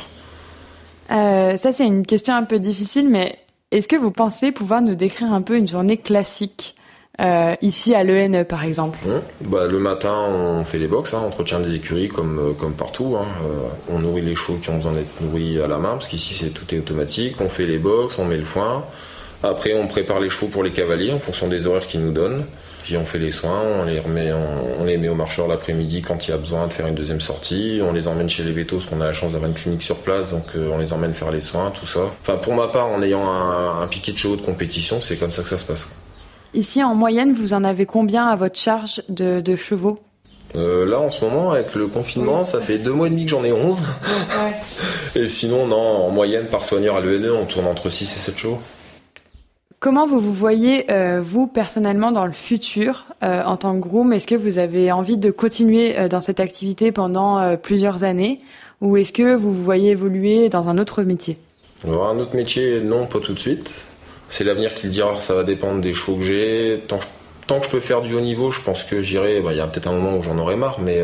Euh, 1.11 1.57
ça, 1.57 1.73
c'est 1.73 1.87
une 1.87 2.05
question 2.05 2.35
un 2.35 2.45
peu 2.45 2.59
difficile, 2.59 3.09
mais 3.09 3.39
est-ce 3.71 3.89
que 3.89 3.97
vous 3.97 4.11
pensez 4.11 4.53
pouvoir 4.53 4.83
nous 4.83 4.95
décrire 4.95 5.33
un 5.33 5.43
peu 5.43 5.57
une 5.57 5.69
journée 5.69 5.97
classique 5.97 6.75
euh, 7.21 7.55
ici 7.63 7.95
à 7.95 8.05
l'ENE 8.05 8.45
par 8.45 8.65
exemple? 8.65 8.99
Hum, 9.07 9.23
bah, 9.43 9.67
Le 9.67 9.79
matin, 9.79 10.15
on 10.29 10.65
fait 10.65 10.79
les 10.79 10.89
box, 10.89 11.15
hein, 11.15 11.21
entretien 11.21 11.61
des 11.61 11.75
écuries 11.75 12.09
comme, 12.09 12.39
euh, 12.39 12.53
comme 12.53 12.75
partout. 12.75 13.17
Hein. 13.19 13.27
on 13.89 13.99
nourrit 14.01 14.23
les 14.23 14.35
chevaux 14.35 14.59
qui 14.59 14.71
ont 14.71 14.77
besoin 14.77 14.93
d'être 14.93 15.21
nourris 15.21 15.61
à 15.61 15.67
la 15.67 15.79
main, 15.79 15.93
parce 15.93 16.09
qu'ici 16.09 16.35
c'est 16.35 16.51
tout 16.51 16.75
est 16.75 16.79
automatique. 16.79 17.41
On 17.41 17.49
fait 17.49 17.67
les 17.67 17.79
box, 17.79 18.19
on 18.19 18.25
met 18.25 18.37
le 18.37 18.45
foin. 18.45 18.85
Après, 19.43 19.75
on 19.75 19.87
prépare 19.87 20.21
les 20.21 20.31
chevaux 20.31 20.49
pour 20.49 20.65
les 20.65 20.73
cavaliers 20.73 21.13
en 21.13 21.19
fonction 21.19 21.47
des 21.47 21.67
horaires 21.67 21.87
qu'ils 21.87 22.01
nous 22.01 22.13
donnent. 22.13 22.45
Puis 22.87 22.97
on 22.97 23.05
fait 23.05 23.19
les 23.19 23.33
soins, 23.33 23.63
on 23.81 23.85
les, 23.85 23.99
remet, 23.99 24.33
on, 24.79 24.85
les 24.85 24.97
met 24.97 25.09
au 25.09 25.17
marcheur 25.17 25.49
l'après-midi 25.49 26.03
quand 26.03 26.29
il 26.29 26.31
y 26.31 26.35
a 26.35 26.37
besoin 26.37 26.69
de 26.69 26.73
faire 26.73 26.87
une 26.87 26.95
deuxième 26.95 27.21
sortie. 27.21 27.81
On 27.83 27.93
les 27.93 28.07
emmène 28.07 28.29
chez 28.29 28.45
les 28.45 28.53
vétos 28.53 28.77
parce 28.77 28.89
qu'on 28.89 29.01
a 29.01 29.07
la 29.07 29.13
chance 29.13 29.33
d'avoir 29.33 29.51
une 29.51 29.57
clinique 29.57 29.83
sur 29.83 29.97
place, 29.97 30.31
donc 30.31 30.45
euh, 30.55 30.71
on 30.73 30.79
les 30.79 30.93
emmène 30.93 31.13
faire 31.13 31.33
les 31.33 31.41
soins, 31.41 31.73
tout 31.73 31.85
ça. 31.85 32.03
Enfin, 32.05 32.37
pour 32.37 32.55
ma 32.55 32.69
part, 32.69 32.87
en 32.87 33.03
ayant 33.03 33.29
un, 33.29 33.85
piquet 33.89 34.13
de 34.13 34.19
chevaux 34.19 34.37
de 34.37 34.43
compétition, 34.43 35.01
c'est 35.01 35.17
comme 35.17 35.33
ça 35.33 35.43
que 35.43 35.49
ça 35.49 35.59
se 35.59 35.65
passe. 35.65 35.89
Ici, 36.55 36.81
en 36.85 36.95
moyenne, 36.95 37.33
vous 37.33 37.55
en 37.55 37.65
avez 37.65 37.87
combien 37.87 38.25
à 38.29 38.37
votre 38.37 38.57
charge 38.57 39.03
de, 39.09 39.57
chevaux? 39.57 39.99
Euh, 40.55 40.89
là, 40.89 41.01
en 41.01 41.11
ce 41.11 41.25
moment, 41.25 41.51
avec 41.51 41.75
le 41.75 41.89
confinement, 41.89 42.45
ça 42.45 42.61
fait 42.61 42.79
deux 42.79 42.93
mois 42.93 43.09
et 43.09 43.11
demi 43.11 43.25
que 43.25 43.31
j'en 43.31 43.43
ai 43.43 43.51
11. 43.51 43.83
et 45.17 45.27
sinon, 45.27 45.67
non, 45.67 45.77
en 45.77 46.11
moyenne, 46.11 46.47
par 46.47 46.63
soigneur 46.63 46.95
à 46.95 47.01
l'ENE, 47.01 47.33
on 47.33 47.47
tourne 47.47 47.67
entre 47.67 47.91
6 47.91 48.05
et 48.05 48.21
7 48.21 48.39
chevaux. 48.39 48.61
Comment 49.79 50.07
vous 50.07 50.21
vous 50.21 50.33
voyez, 50.33 50.91
euh, 50.91 51.21
vous, 51.23 51.47
personnellement, 51.47 52.11
dans 52.11 52.25
le 52.25 52.33
futur, 52.33 53.05
euh, 53.23 53.43
en 53.45 53.59
tant 53.59 53.75
que 53.75 53.87
groom? 53.87 54.13
Est-ce 54.15 54.27
que 54.27 54.35
vous 54.35 54.59
avez 54.59 54.91
envie 54.91 55.19
de 55.19 55.31
continuer 55.31 55.99
euh, 55.99 56.09
dans 56.09 56.23
cette 56.23 56.41
activité 56.41 56.93
pendant 56.93 57.57
plusieurs 57.59 58.03
années? 58.03 58.39
Ou 58.81 58.97
est-ce 58.97 59.13
que 59.13 59.35
vous 59.35 59.53
vous 59.53 59.63
voyez 59.63 59.91
évoluer 59.91 60.49
dans 60.49 60.69
un 60.69 60.79
autre 60.79 61.03
métier? 61.03 61.37
Un 61.85 62.19
autre 62.19 62.35
métier, 62.35 62.81
non, 62.81 63.07
pas 63.07 63.21
tout 63.21 63.35
de 63.35 63.39
suite. 63.39 63.71
C'est 64.31 64.45
l'avenir 64.45 64.75
qui 64.75 64.87
le 64.87 64.93
dira, 64.93 65.21
ça 65.21 65.35
va 65.35 65.45
dépendre 65.45 65.83
des 65.83 65.93
chevaux 65.93 66.17
que 66.17 66.25
j'ai. 66.25 66.83
Tant, 66.89 67.61
que 67.61 67.67
je 67.67 67.71
peux 67.71 67.81
faire 67.81 68.01
du 68.01 68.15
haut 68.15 68.21
niveau, 68.21 68.51
je 68.51 68.63
pense 68.63 68.83
que 68.83 69.03
j'irai. 69.03 69.43
Bah, 69.43 69.53
il 69.53 69.59
y 69.59 69.61
a 69.61 69.67
peut-être 69.67 69.89
un 69.89 69.93
moment 69.93 70.17
où 70.17 70.23
j'en 70.23 70.39
aurai 70.39 70.57
marre, 70.57 70.81
mais, 70.81 71.03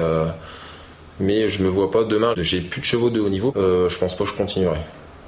mais 1.20 1.48
je 1.48 1.62
me 1.62 1.68
vois 1.68 1.90
pas 1.90 2.04
demain. 2.04 2.32
J'ai 2.38 2.60
plus 2.60 2.80
de 2.80 2.86
chevaux 2.86 3.10
de 3.10 3.20
haut 3.20 3.28
niveau, 3.28 3.52
je 3.54 3.98
pense 3.98 4.16
pas 4.16 4.24
que 4.24 4.30
je 4.30 4.36
continuerai. 4.36 4.80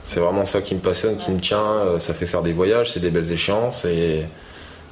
C'est 0.07 0.21
vraiment 0.21 0.45
ça 0.45 0.61
qui 0.61 0.75
me 0.75 0.81
passionne, 0.81 1.17
qui 1.17 1.31
me 1.31 1.41
tient. 1.41 1.65
Euh, 1.65 1.99
ça 1.99 2.15
fait 2.15 2.27
faire 2.27 2.43
des 2.43 2.53
voyages, 2.53 2.93
c'est 2.93 3.01
des 3.01 3.11
belles 3.11 3.33
échéances 3.33 3.85
et, 3.85 4.25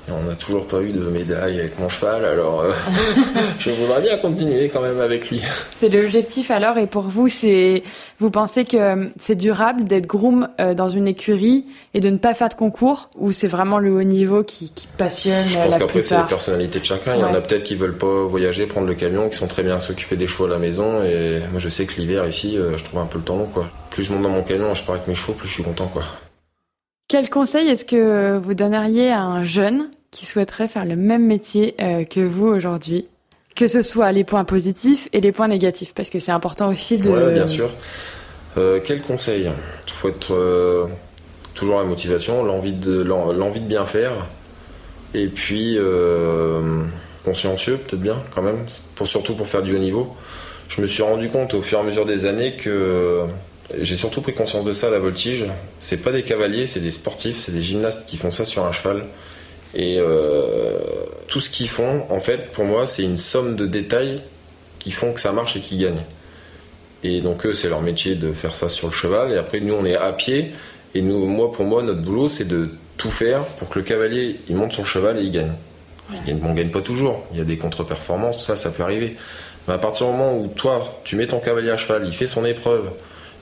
on 0.09 0.23
n'a 0.29 0.35
toujours 0.35 0.67
pas 0.67 0.83
eu 0.83 0.91
de 0.91 1.01
médaille 1.01 1.61
avec 1.61 1.79
mon 1.79 1.89
cheval, 1.89 2.25
alors 2.25 2.63
euh, 2.63 2.73
je 3.59 3.71
voudrais 3.71 4.01
bien 4.01 4.17
continuer 4.17 4.69
quand 4.69 4.81
même 4.81 5.01
avec 5.01 5.31
lui. 5.31 5.41
C'est 5.71 5.89
l'objectif 5.89 6.51
alors, 6.51 6.77
et 6.79 6.87
pour 6.87 7.05
vous, 7.05 7.29
c'est 7.29 7.85
vous 8.19 8.31
pensez 8.31 8.65
que 8.65 9.11
c'est 9.19 9.37
durable 9.37 9.85
d'être 9.85 10.07
groom 10.07 10.49
euh, 10.61 10.75
dans 10.75 10.91
une 10.91 11.07
écurie 11.07 11.67
et 11.95 12.01
de 12.01 12.11
ne 12.11 12.19
pas 12.19 12.35
faire 12.35 12.49
de 12.49 12.55
concours, 12.55 13.11
ou 13.17 13.31
c'est 13.33 13.47
vraiment 13.47 13.79
le 13.79 13.93
haut 13.93 14.03
niveau 14.03 14.43
qui, 14.43 14.73
passionne 14.99 15.47
Je 15.47 15.57
pense 15.57 15.79
qu'après 15.79 16.03
c'est 16.03 16.15
la 16.15 16.23
personnalité 16.23 16.81
de 16.81 16.85
chacun. 16.85 17.15
Il 17.15 17.21
y 17.21 17.25
en 17.25 17.35
a 17.35 17.41
peut-être 17.41 17.63
qui 17.63 17.77
veulent 17.77 17.97
pas 17.97 18.25
voyager, 18.25 18.67
prendre 18.67 18.87
le 18.87 18.95
camion, 18.95 19.29
qui 19.29 19.37
sont 19.37 19.47
très 19.47 19.63
bien 19.63 19.79
s'occuper 19.79 20.17
des 20.17 20.27
chevaux 20.27 20.47
à 20.47 20.51
la 20.51 20.59
maison, 20.59 21.03
et 21.05 21.41
moi 21.51 21.61
je 21.61 21.69
sais 21.69 21.85
que 21.87 22.01
l'hiver 22.01 22.27
ici, 22.27 22.59
je 22.77 22.85
trouve 22.85 23.01
un 23.01 23.07
peu 23.07 23.19
le 23.19 23.25
temps 23.25 23.37
long 23.37 23.47
quoi. 23.47 23.69
Plus 23.91 24.05
je 24.05 24.13
monte 24.13 24.23
dans 24.23 24.31
mon 24.31 24.43
camion, 24.43 24.75
je 24.75 24.85
pars 24.85 24.97
avec 24.97 25.07
mes 25.07 25.15
chevaux, 25.15 25.35
plus 25.35 25.49
je 25.49 25.55
suis 25.55 25.63
content 25.63 25.87
quoi. 25.87 26.03
Quel 27.13 27.29
conseil 27.29 27.69
est-ce 27.69 27.85
que 27.85 28.39
vous 28.39 28.55
donneriez 28.55 29.11
à 29.11 29.21
un 29.21 29.45
jeune 29.45 29.91
qui 30.13 30.25
souhaiterait 30.25 30.67
faire 30.67 30.87
le 30.87 30.97
même 30.97 31.27
métier 31.27 31.75
euh, 31.79 32.05
que 32.05 32.21
vous 32.21 32.47
aujourd'hui? 32.47 33.07
Que 33.55 33.69
ce 33.69 33.83
soit 33.83 34.13
les 34.13 34.25
points 34.25 34.47
positifs 34.47 35.11
et 35.13 35.21
les 35.21 35.31
points 35.31 35.49
négatifs, 35.49 35.93
parce 35.93 36.09
que 36.09 36.19
c'est 36.19 36.33
important 36.33 36.71
aussi 36.71 36.97
de... 36.97 37.11
Oui, 37.11 37.35
bien 37.35 37.47
sûr. 37.47 37.71
Euh, 38.57 38.81
quel 38.83 39.03
conseil? 39.03 39.51
Il 39.89 39.93
faut 39.93 40.09
être 40.09 40.33
euh, 40.33 40.87
toujours 41.55 41.77
la 41.77 41.85
motivation, 41.85 42.43
l'envie 42.45 42.73
de, 42.73 43.03
l'envie 43.03 43.61
de 43.61 43.69
bien 43.69 43.85
faire, 43.85 44.13
et 45.13 45.27
puis 45.27 45.77
consciencieux 47.27 47.77
peut-être 47.77 48.01
bien 48.01 48.17
quand 48.35 48.41
même, 48.41 48.65
pour, 48.95 49.07
surtout 49.07 49.35
pour 49.35 49.47
faire 49.47 49.61
du 49.61 49.77
haut 49.77 49.81
niveau. 49.81 50.17
Je 50.71 50.81
me 50.81 50.87
suis 50.87 51.03
rendu 51.03 51.29
compte 51.29 51.53
au 51.53 51.61
fur 51.61 51.77
et 51.77 51.83
à 51.83 51.85
mesure 51.85 52.07
des 52.07 52.25
années 52.25 52.57
que 52.57 53.27
j'ai 53.81 53.97
surtout 53.97 54.21
pris 54.21 54.35
conscience 54.35 54.65
de 54.65 54.73
ça 54.73 54.89
à 54.89 54.91
la 54.91 54.99
voltige. 54.99 55.47
C'est 55.79 55.99
pas 55.99 56.13
des 56.13 56.23
cavaliers, 56.23 56.67
c'est 56.67 56.81
des 56.81 56.91
sportifs, 56.91 57.39
c'est 57.39 57.53
des 57.53 57.63
gymnastes 57.63 58.09
qui 58.09 58.17
font 58.17 58.31
ça 58.31 58.45
sur 58.45 58.65
un 58.65 58.73
cheval. 58.73 59.05
Et 59.75 59.97
euh, 59.99 60.79
tout 61.29 61.41
ce 61.41 61.49
qu'ils 61.49 61.69
font, 61.69 62.05
en 62.11 62.21
fait, 62.21 62.53
pour 62.53 62.65
moi, 62.65 62.87
c'est 62.87 63.03
une 63.03 63.19
somme 63.19 63.57
de 63.57 63.67
détails 63.67 64.23
qui 64.79 64.91
font 64.91 65.13
que 65.13 65.21
ça 65.21 65.33
marche 65.33 65.57
et 65.57 65.61
qui 65.61 65.79
gagnent. 65.79 66.05
Et 67.05 67.21
donc 67.21 67.47
eux, 67.47 67.55
c'est 67.55 67.69
leur 67.69 67.81
métier 67.81 68.15
de 68.15 68.33
faire 68.33 68.55
ça 68.55 68.69
sur 68.69 68.89
le 68.89 68.93
cheval. 68.93 69.33
Et 69.33 69.37
après, 69.37 69.61
nous, 69.61 69.75
on 69.75 69.85
est 69.85 69.97
à 69.97 70.13
pied. 70.13 70.53
Et 70.95 71.03
nous, 71.03 71.25
moi, 71.27 71.51
pour 71.51 71.65
moi, 71.65 71.83
notre 71.83 72.03
boulot, 72.03 72.29
c'est 72.29 72.47
de 72.47 72.71
tout 72.97 73.11
faire 73.11 73.45
pour 73.45 73.69
que 73.69 73.79
le 73.79 73.85
cavalier, 73.85 74.41
il 74.49 74.57
monte 74.57 74.73
sur 74.73 74.83
le 74.83 74.89
cheval 74.89 75.19
et 75.19 75.23
il 75.23 75.31
gagne. 75.31 75.53
Il 76.13 76.25
gagne 76.25 76.41
on 76.45 76.55
gagne 76.55 76.71
pas 76.71 76.83
toujours. 76.83 77.23
Il 77.33 77.39
y 77.39 77.41
a 77.41 77.45
des 77.45 77.57
contre-performances, 77.57 78.39
tout 78.39 78.45
ça, 78.45 78.57
ça 78.57 78.71
peut 78.71 78.83
arriver. 78.83 79.17
Mais 79.67 79.75
à 79.75 79.79
partir 79.79 80.07
du 80.07 80.13
moment 80.13 80.37
où 80.37 80.49
toi, 80.49 81.01
tu 81.05 81.17
mets 81.17 81.27
ton 81.27 81.41
cavalier 81.41 81.71
à 81.71 81.77
cheval, 81.77 82.03
il 82.07 82.13
fait 82.13 82.27
son 82.27 82.45
épreuve, 82.45 82.91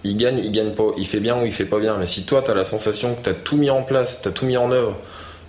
il 0.05 0.17
gagne, 0.17 0.39
il 0.39 0.53
gagne 0.53 0.73
pas, 0.73 0.85
il 0.97 1.07
fait 1.07 1.21
bien 1.21 1.41
ou 1.41 1.47
il 1.47 1.53
fait 1.53 1.65
pas 1.65 1.79
bien. 1.79 1.97
Mais 1.99 2.07
si 2.07 2.25
toi, 2.25 2.43
tu 2.43 2.51
as 2.51 2.55
la 2.55 2.65
sensation 2.65 3.15
que 3.15 3.23
tu 3.23 3.31
as 3.31 3.35
tout 3.35 3.57
mis 3.57 3.71
en 3.71 3.83
place, 3.83 4.21
tu 4.23 4.29
as 4.29 4.33
tout 4.33 4.47
mis 4.47 4.57
en 4.57 4.71
œuvre 4.71 4.97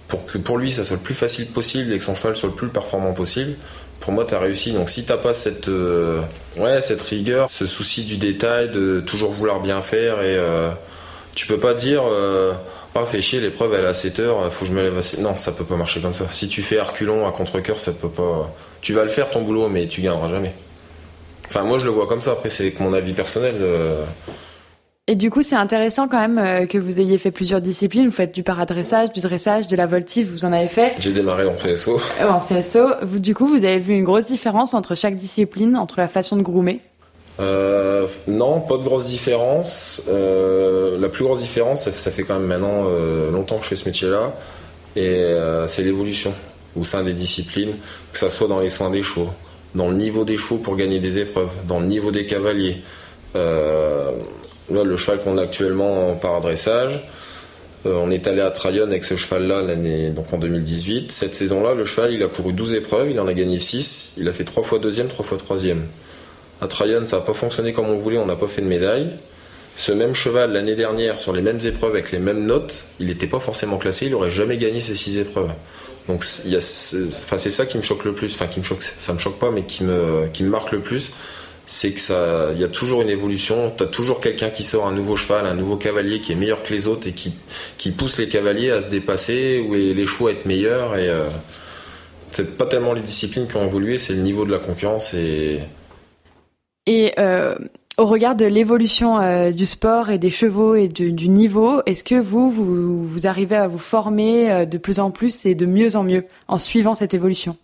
pour 0.07 0.25
que 0.25 0.37
pour 0.37 0.57
lui, 0.57 0.73
ça 0.73 0.83
soit 0.83 0.97
le 0.97 1.01
plus 1.01 1.13
facile 1.13 1.47
possible 1.47 1.93
et 1.93 1.97
que 1.97 2.03
son 2.03 2.15
cheval 2.15 2.35
soit 2.35 2.49
le 2.49 2.55
plus 2.55 2.67
performant 2.67 3.13
possible, 3.13 3.53
pour 4.01 4.11
moi, 4.11 4.25
tu 4.25 4.33
as 4.33 4.39
réussi. 4.39 4.71
Donc 4.73 4.89
si 4.89 5.05
t'as 5.05 5.17
pas 5.17 5.33
cette, 5.33 5.69
euh, 5.69 6.21
ouais, 6.57 6.81
cette 6.81 7.01
rigueur, 7.01 7.49
ce 7.49 7.65
souci 7.65 8.03
du 8.03 8.17
détail, 8.17 8.69
de 8.69 8.99
toujours 8.99 9.31
vouloir 9.31 9.61
bien 9.61 9.81
faire, 9.81 10.21
et 10.21 10.35
euh, 10.35 10.69
tu 11.33 11.47
peux 11.47 11.59
pas 11.59 11.73
dire, 11.73 12.03
ah, 12.93 13.05
fais 13.05 13.21
chier, 13.21 13.39
l'épreuve 13.39 13.73
elle 13.73 13.85
est 13.85 13.87
à 13.87 13.93
7 13.93 14.19
heures, 14.19 14.51
faut 14.51 14.65
que 14.65 14.71
je 14.71 14.75
me 14.75 14.83
lève 14.83 14.97
à 14.97 15.01
7 15.01 15.21
Non, 15.21 15.37
ça 15.37 15.53
peut 15.53 15.63
pas 15.63 15.77
marcher 15.77 16.01
comme 16.01 16.13
ça. 16.13 16.27
Si 16.29 16.49
tu 16.49 16.61
fais 16.61 16.77
Arculon 16.77 17.25
à 17.25 17.31
contre-coeur, 17.31 17.79
ça 17.79 17.93
peut 17.93 18.09
pas. 18.09 18.53
Tu 18.81 18.93
vas 18.93 19.03
le 19.03 19.09
faire 19.09 19.29
ton 19.29 19.43
boulot, 19.43 19.69
mais 19.69 19.87
tu 19.87 20.01
gagneras 20.01 20.29
jamais. 20.29 20.53
Enfin, 21.51 21.65
moi 21.65 21.79
je 21.79 21.85
le 21.85 21.91
vois 21.91 22.07
comme 22.07 22.21
ça. 22.21 22.31
Après, 22.31 22.49
c'est 22.49 22.79
mon 22.79 22.93
avis 22.93 23.11
personnel. 23.11 23.55
Et 25.07 25.15
du 25.15 25.29
coup, 25.29 25.41
c'est 25.41 25.55
intéressant 25.55 26.07
quand 26.07 26.19
même 26.19 26.37
euh, 26.37 26.65
que 26.65 26.77
vous 26.77 27.01
ayez 27.01 27.17
fait 27.17 27.31
plusieurs 27.31 27.59
disciplines. 27.59 28.05
Vous 28.05 28.15
faites 28.15 28.33
du 28.33 28.43
paradressage, 28.43 29.11
du 29.11 29.19
dressage, 29.19 29.67
de 29.67 29.75
la 29.75 29.85
voltige, 29.85 30.27
vous 30.27 30.45
en 30.45 30.53
avez 30.53 30.69
fait. 30.69 30.93
J'ai 30.99 31.11
démarré 31.11 31.45
en 31.47 31.55
CSO. 31.55 31.99
Euh, 32.21 32.29
en 32.29 32.39
CSO. 32.39 32.87
Vous, 33.01 33.19
du 33.19 33.35
coup, 33.35 33.45
vous 33.45 33.65
avez 33.65 33.79
vu 33.79 33.93
une 33.93 34.05
grosse 34.05 34.27
différence 34.27 34.73
entre 34.73 34.95
chaque 34.95 35.17
discipline, 35.17 35.75
entre 35.75 35.99
la 35.99 36.07
façon 36.07 36.37
de 36.37 36.41
groomer 36.41 36.79
euh, 37.39 38.07
non, 38.27 38.61
pas 38.61 38.77
de 38.77 38.83
grosse 38.83 39.05
différence. 39.05 40.03
Euh, 40.07 40.99
la 40.99 41.09
plus 41.09 41.23
grosse 41.23 41.41
différence, 41.41 41.83
ça, 41.83 41.91
ça 41.91 42.11
fait 42.11 42.23
quand 42.23 42.35
même 42.35 42.47
maintenant 42.47 42.85
euh, 42.85 43.31
longtemps 43.31 43.57
que 43.57 43.63
je 43.63 43.69
fais 43.69 43.75
ce 43.75 43.85
métier-là, 43.85 44.33
et 44.95 45.07
euh, 45.07 45.65
c'est 45.67 45.81
l'évolution 45.81 46.33
au 46.79 46.83
sein 46.83 47.03
des 47.03 47.13
disciplines, 47.13 47.75
que 48.11 48.19
ça 48.19 48.29
soit 48.29 48.47
dans 48.47 48.59
les 48.59 48.69
soins 48.69 48.91
des 48.91 49.01
chevaux, 49.01 49.29
dans 49.75 49.89
le 49.89 49.95
niveau 49.95 50.23
des 50.25 50.37
chevaux 50.37 50.57
pour 50.57 50.75
gagner 50.75 50.99
des 50.99 51.17
épreuves, 51.19 51.51
dans 51.67 51.79
le 51.79 51.85
niveau 51.85 52.11
des 52.11 52.25
cavaliers. 52.25 52.81
Euh, 53.35 54.11
là, 54.69 54.83
le 54.83 54.97
cheval 54.97 55.21
qu'on 55.21 55.37
a 55.37 55.43
actuellement 55.43 56.11
en 56.11 56.15
paradressage, 56.15 57.01
euh, 57.85 57.95
on 57.95 58.11
est 58.11 58.27
allé 58.27 58.41
à 58.41 58.51
Trayonne 58.51 58.89
avec 58.89 59.03
ce 59.03 59.15
cheval-là 59.15 59.63
en 60.31 60.37
2018. 60.37 61.11
Cette 61.11 61.33
saison-là, 61.33 61.73
le 61.73 61.85
cheval, 61.85 62.13
il 62.13 62.21
a 62.23 62.27
couru 62.27 62.53
12 62.53 62.73
épreuves, 62.73 63.09
il 63.09 63.19
en 63.19 63.27
a 63.27 63.33
gagné 63.33 63.57
6, 63.57 64.13
il 64.17 64.27
a 64.27 64.33
fait 64.33 64.43
3 64.43 64.63
fois 64.63 64.79
deuxième, 64.79 65.07
3 65.07 65.25
fois 65.25 65.37
troisième. 65.37 65.85
À 66.61 66.67
Trayonne, 66.67 67.07
ça 67.07 67.17
n'a 67.17 67.21
pas 67.23 67.33
fonctionné 67.33 67.73
comme 67.73 67.87
on 67.87 67.95
voulait, 67.95 68.19
on 68.19 68.25
n'a 68.25 68.35
pas 68.35 68.47
fait 68.47 68.61
de 68.61 68.67
médaille. 68.67 69.09
Ce 69.77 69.91
même 69.91 70.13
cheval, 70.13 70.51
l'année 70.51 70.75
dernière, 70.75 71.17
sur 71.17 71.33
les 71.33 71.41
mêmes 71.41 71.59
épreuves, 71.65 71.91
avec 71.91 72.11
les 72.11 72.19
mêmes 72.19 72.45
notes, 72.45 72.83
il 72.99 73.07
n'était 73.07 73.25
pas 73.25 73.39
forcément 73.39 73.77
classé, 73.77 74.07
il 74.07 74.11
n'aurait 74.11 74.29
jamais 74.29 74.57
gagné 74.57 74.79
ces 74.79 74.95
six 74.95 75.17
épreuves. 75.17 75.49
Donc 76.11 76.25
c'est, 76.25 76.53
enfin, 76.57 77.37
c'est 77.37 77.49
ça 77.49 77.65
qui 77.65 77.77
me 77.77 77.81
choque 77.81 78.03
le 78.03 78.13
plus, 78.13 78.33
enfin 78.33 78.47
qui 78.47 78.59
me 78.59 78.65
choque, 78.65 78.81
ça 78.83 79.13
me 79.13 79.17
choque 79.17 79.39
pas, 79.39 79.49
mais 79.49 79.63
qui 79.63 79.85
me, 79.85 80.27
qui 80.33 80.43
me 80.43 80.49
marque 80.49 80.73
le 80.73 80.81
plus, 80.81 81.13
c'est 81.65 81.91
que 81.93 82.01
ça, 82.01 82.49
il 82.53 82.59
y 82.59 82.65
a 82.65 82.67
toujours 82.67 83.01
une 83.01 83.09
évolution. 83.09 83.71
Tu 83.77 83.83
as 83.83 83.87
toujours 83.87 84.19
quelqu'un 84.19 84.49
qui 84.49 84.63
sort 84.63 84.85
un 84.87 84.91
nouveau 84.91 85.15
cheval, 85.15 85.45
un 85.45 85.53
nouveau 85.53 85.77
cavalier 85.77 86.19
qui 86.19 86.33
est 86.33 86.35
meilleur 86.35 86.63
que 86.63 86.73
les 86.73 86.87
autres 86.87 87.07
et 87.07 87.13
qui, 87.13 87.33
qui 87.77 87.91
pousse 87.91 88.17
les 88.17 88.27
cavaliers 88.27 88.71
à 88.71 88.81
se 88.81 88.89
dépasser 88.89 89.65
ou 89.65 89.73
les 89.73 90.05
chevaux 90.05 90.27
à 90.27 90.31
être 90.33 90.45
meilleurs. 90.45 90.97
Et 90.97 91.07
euh, 91.07 91.23
c'est 92.33 92.57
pas 92.57 92.65
tellement 92.65 92.91
les 92.91 93.01
disciplines 93.01 93.47
qui 93.47 93.55
ont 93.55 93.65
évolué, 93.65 93.97
c'est 93.97 94.13
le 94.13 94.21
niveau 94.21 94.43
de 94.43 94.51
la 94.51 94.59
concurrence 94.59 95.13
et 95.13 95.59
Et 96.87 97.13
euh, 97.19 97.55
au 97.97 98.05
regard 98.05 98.35
de 98.35 98.45
l'évolution 98.45 99.19
euh, 99.19 99.51
du 99.51 99.65
sport 99.65 100.09
et 100.09 100.17
des 100.17 100.29
chevaux 100.29 100.75
et 100.75 100.87
du, 100.87 101.29
niveau, 101.29 101.81
est-ce 101.85 102.03
que 102.03 102.15
vous, 102.15 102.51
vous, 102.51 103.27
arrivez 103.27 103.55
à 103.55 103.67
vous 103.67 103.77
former 103.77 104.51
euh, 104.51 104.65
de 104.65 104.77
plus 104.77 104.99
en 104.99 105.11
plus 105.11 105.45
et 105.45 105.55
de 105.55 105.65
mieux 105.65 105.95
en 105.95 106.03
mieux 106.03 106.25
en 106.47 106.57
suivant 106.57 106.95
cette 106.95 107.13
évolution? 107.13 107.55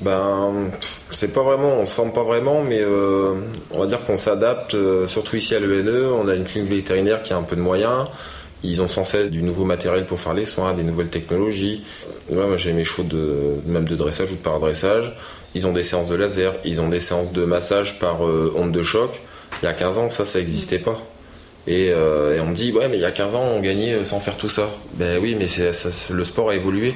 Ben, 0.00 0.70
c'est 1.12 1.34
pas 1.34 1.42
vraiment, 1.42 1.74
on 1.80 1.86
se 1.86 1.94
forme 1.94 2.12
pas 2.12 2.24
vraiment, 2.24 2.62
mais 2.62 2.80
euh, 2.80 3.34
on 3.70 3.80
va 3.80 3.86
dire 3.86 4.02
qu'on 4.04 4.16
s'adapte, 4.16 4.74
surtout 5.06 5.36
ici 5.36 5.54
à 5.54 5.60
l'ENE. 5.60 6.10
On 6.12 6.28
a 6.28 6.34
une 6.34 6.44
clinique 6.44 6.70
vétérinaire 6.70 7.22
qui 7.22 7.34
a 7.34 7.36
un 7.36 7.42
peu 7.42 7.56
de 7.56 7.60
moyens. 7.60 8.06
Ils 8.62 8.80
ont 8.80 8.88
sans 8.88 9.04
cesse 9.04 9.30
du 9.30 9.42
nouveau 9.42 9.64
matériel 9.64 10.06
pour 10.06 10.18
faire 10.18 10.32
les 10.32 10.46
soins, 10.46 10.72
des 10.72 10.82
nouvelles 10.82 11.08
technologies. 11.10 11.84
Moi 12.30 12.56
j'ai 12.56 12.72
mes 12.72 12.84
chevaux 12.84 13.06
même 13.66 13.84
de 13.84 13.96
dressage 13.96 14.32
ou 14.32 14.36
de 14.36 14.40
paradressage. 14.40 15.14
Ils 15.56 15.66
ont 15.66 15.72
des 15.72 15.84
séances 15.84 16.10
de 16.10 16.14
laser, 16.16 16.52
ils 16.66 16.82
ont 16.82 16.88
des 16.90 17.00
séances 17.00 17.32
de 17.32 17.46
massage 17.46 17.98
par 17.98 18.26
euh, 18.26 18.52
onde 18.56 18.72
de 18.72 18.82
choc. 18.82 19.22
Il 19.62 19.64
y 19.64 19.68
a 19.68 19.72
15 19.72 19.96
ans, 19.96 20.10
ça, 20.10 20.26
ça 20.26 20.38
n'existait 20.38 20.78
pas. 20.78 21.00
Et, 21.66 21.92
euh, 21.92 22.36
et 22.36 22.40
on 22.40 22.48
me 22.48 22.54
dit, 22.54 22.72
ouais, 22.72 22.88
mais 22.90 22.98
il 22.98 23.00
y 23.00 23.06
a 23.06 23.10
15 23.10 23.34
ans, 23.34 23.42
on 23.56 23.60
gagnait 23.62 24.04
sans 24.04 24.20
faire 24.20 24.36
tout 24.36 24.50
ça. 24.50 24.68
Ben 24.92 25.18
oui, 25.18 25.34
mais 25.34 25.46
le 26.10 26.24
sport 26.24 26.50
a 26.50 26.56
évolué. 26.56 26.94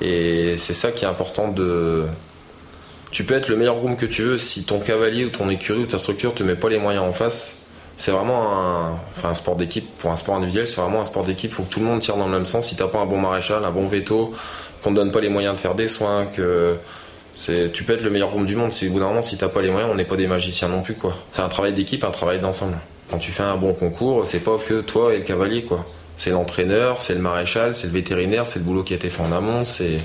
Et 0.00 0.56
c'est 0.58 0.74
ça 0.74 0.90
qui 0.90 1.04
est 1.04 1.08
important 1.08 1.52
de. 1.52 2.04
Tu 3.12 3.22
peux 3.22 3.34
être 3.34 3.46
le 3.46 3.54
meilleur 3.56 3.76
groom 3.76 3.96
que 3.96 4.06
tu 4.06 4.22
veux, 4.22 4.38
si 4.38 4.64
ton 4.64 4.80
cavalier 4.80 5.24
ou 5.24 5.30
ton 5.30 5.48
écurie 5.48 5.78
ou 5.78 5.86
ta 5.86 5.98
structure 5.98 6.34
te 6.34 6.42
met 6.42 6.56
pas 6.56 6.68
les 6.68 6.78
moyens 6.78 7.04
en 7.04 7.12
face, 7.12 7.58
c'est 7.96 8.10
vraiment 8.10 8.58
un, 8.58 8.94
enfin, 9.16 9.28
un 9.28 9.34
sport 9.36 9.54
d'équipe. 9.54 9.88
Pour 9.98 10.10
un 10.10 10.16
sport 10.16 10.34
individuel, 10.34 10.66
c'est 10.66 10.80
vraiment 10.80 11.00
un 11.00 11.04
sport 11.04 11.22
d'équipe. 11.22 11.52
Faut 11.52 11.62
que 11.62 11.72
tout 11.72 11.78
le 11.78 11.86
monde 11.86 12.00
tire 12.00 12.16
dans 12.16 12.26
le 12.26 12.32
même 12.32 12.46
sens. 12.46 12.70
Si 12.70 12.74
t'as 12.74 12.88
pas 12.88 12.98
un 12.98 13.06
bon 13.06 13.20
maréchal, 13.20 13.64
un 13.64 13.70
bon 13.70 13.86
veto, 13.86 14.34
qu'on 14.82 14.90
te 14.90 14.96
donne 14.96 15.12
pas 15.12 15.20
les 15.20 15.28
moyens 15.28 15.54
de 15.54 15.60
faire 15.60 15.76
des 15.76 15.86
soins, 15.86 16.26
que 16.26 16.76
tu 17.46 17.84
peux 17.84 17.92
être 17.92 18.02
le 18.02 18.10
meilleur 18.10 18.30
groom 18.30 18.44
du 18.44 18.56
monde. 18.56 18.72
Si 18.72 18.88
au 18.88 18.92
bout 18.92 19.00
d'un 19.00 19.08
moment, 19.08 19.22
si 19.22 19.36
t'as 19.38 19.48
pas 19.48 19.62
les 19.62 19.70
moyens, 19.70 19.90
on 19.92 19.94
n'est 19.94 20.04
pas 20.04 20.16
des 20.16 20.26
magiciens 20.26 20.68
non 20.68 20.82
plus, 20.82 20.94
quoi. 20.94 21.16
C'est 21.30 21.42
un 21.42 21.48
travail 21.48 21.72
d'équipe, 21.72 22.04
un 22.04 22.10
travail 22.10 22.40
d'ensemble. 22.40 22.76
Quand 23.10 23.18
tu 23.18 23.32
fais 23.32 23.42
un 23.42 23.56
bon 23.56 23.74
concours, 23.74 24.26
c'est 24.26 24.40
pas 24.40 24.58
que 24.58 24.80
toi 24.80 25.14
et 25.14 25.18
le 25.18 25.24
cavalier, 25.24 25.64
quoi. 25.64 25.84
C'est 26.16 26.30
l'entraîneur, 26.30 27.00
c'est 27.00 27.14
le 27.14 27.20
maréchal, 27.20 27.74
c'est 27.74 27.86
le 27.86 27.94
vétérinaire, 27.94 28.46
c'est 28.46 28.58
le 28.58 28.64
boulot 28.64 28.82
qui 28.82 28.92
a 28.92 28.96
été 28.96 29.08
fait 29.08 29.22
en 29.22 29.32
amont, 29.32 29.64
c'est, 29.64 29.98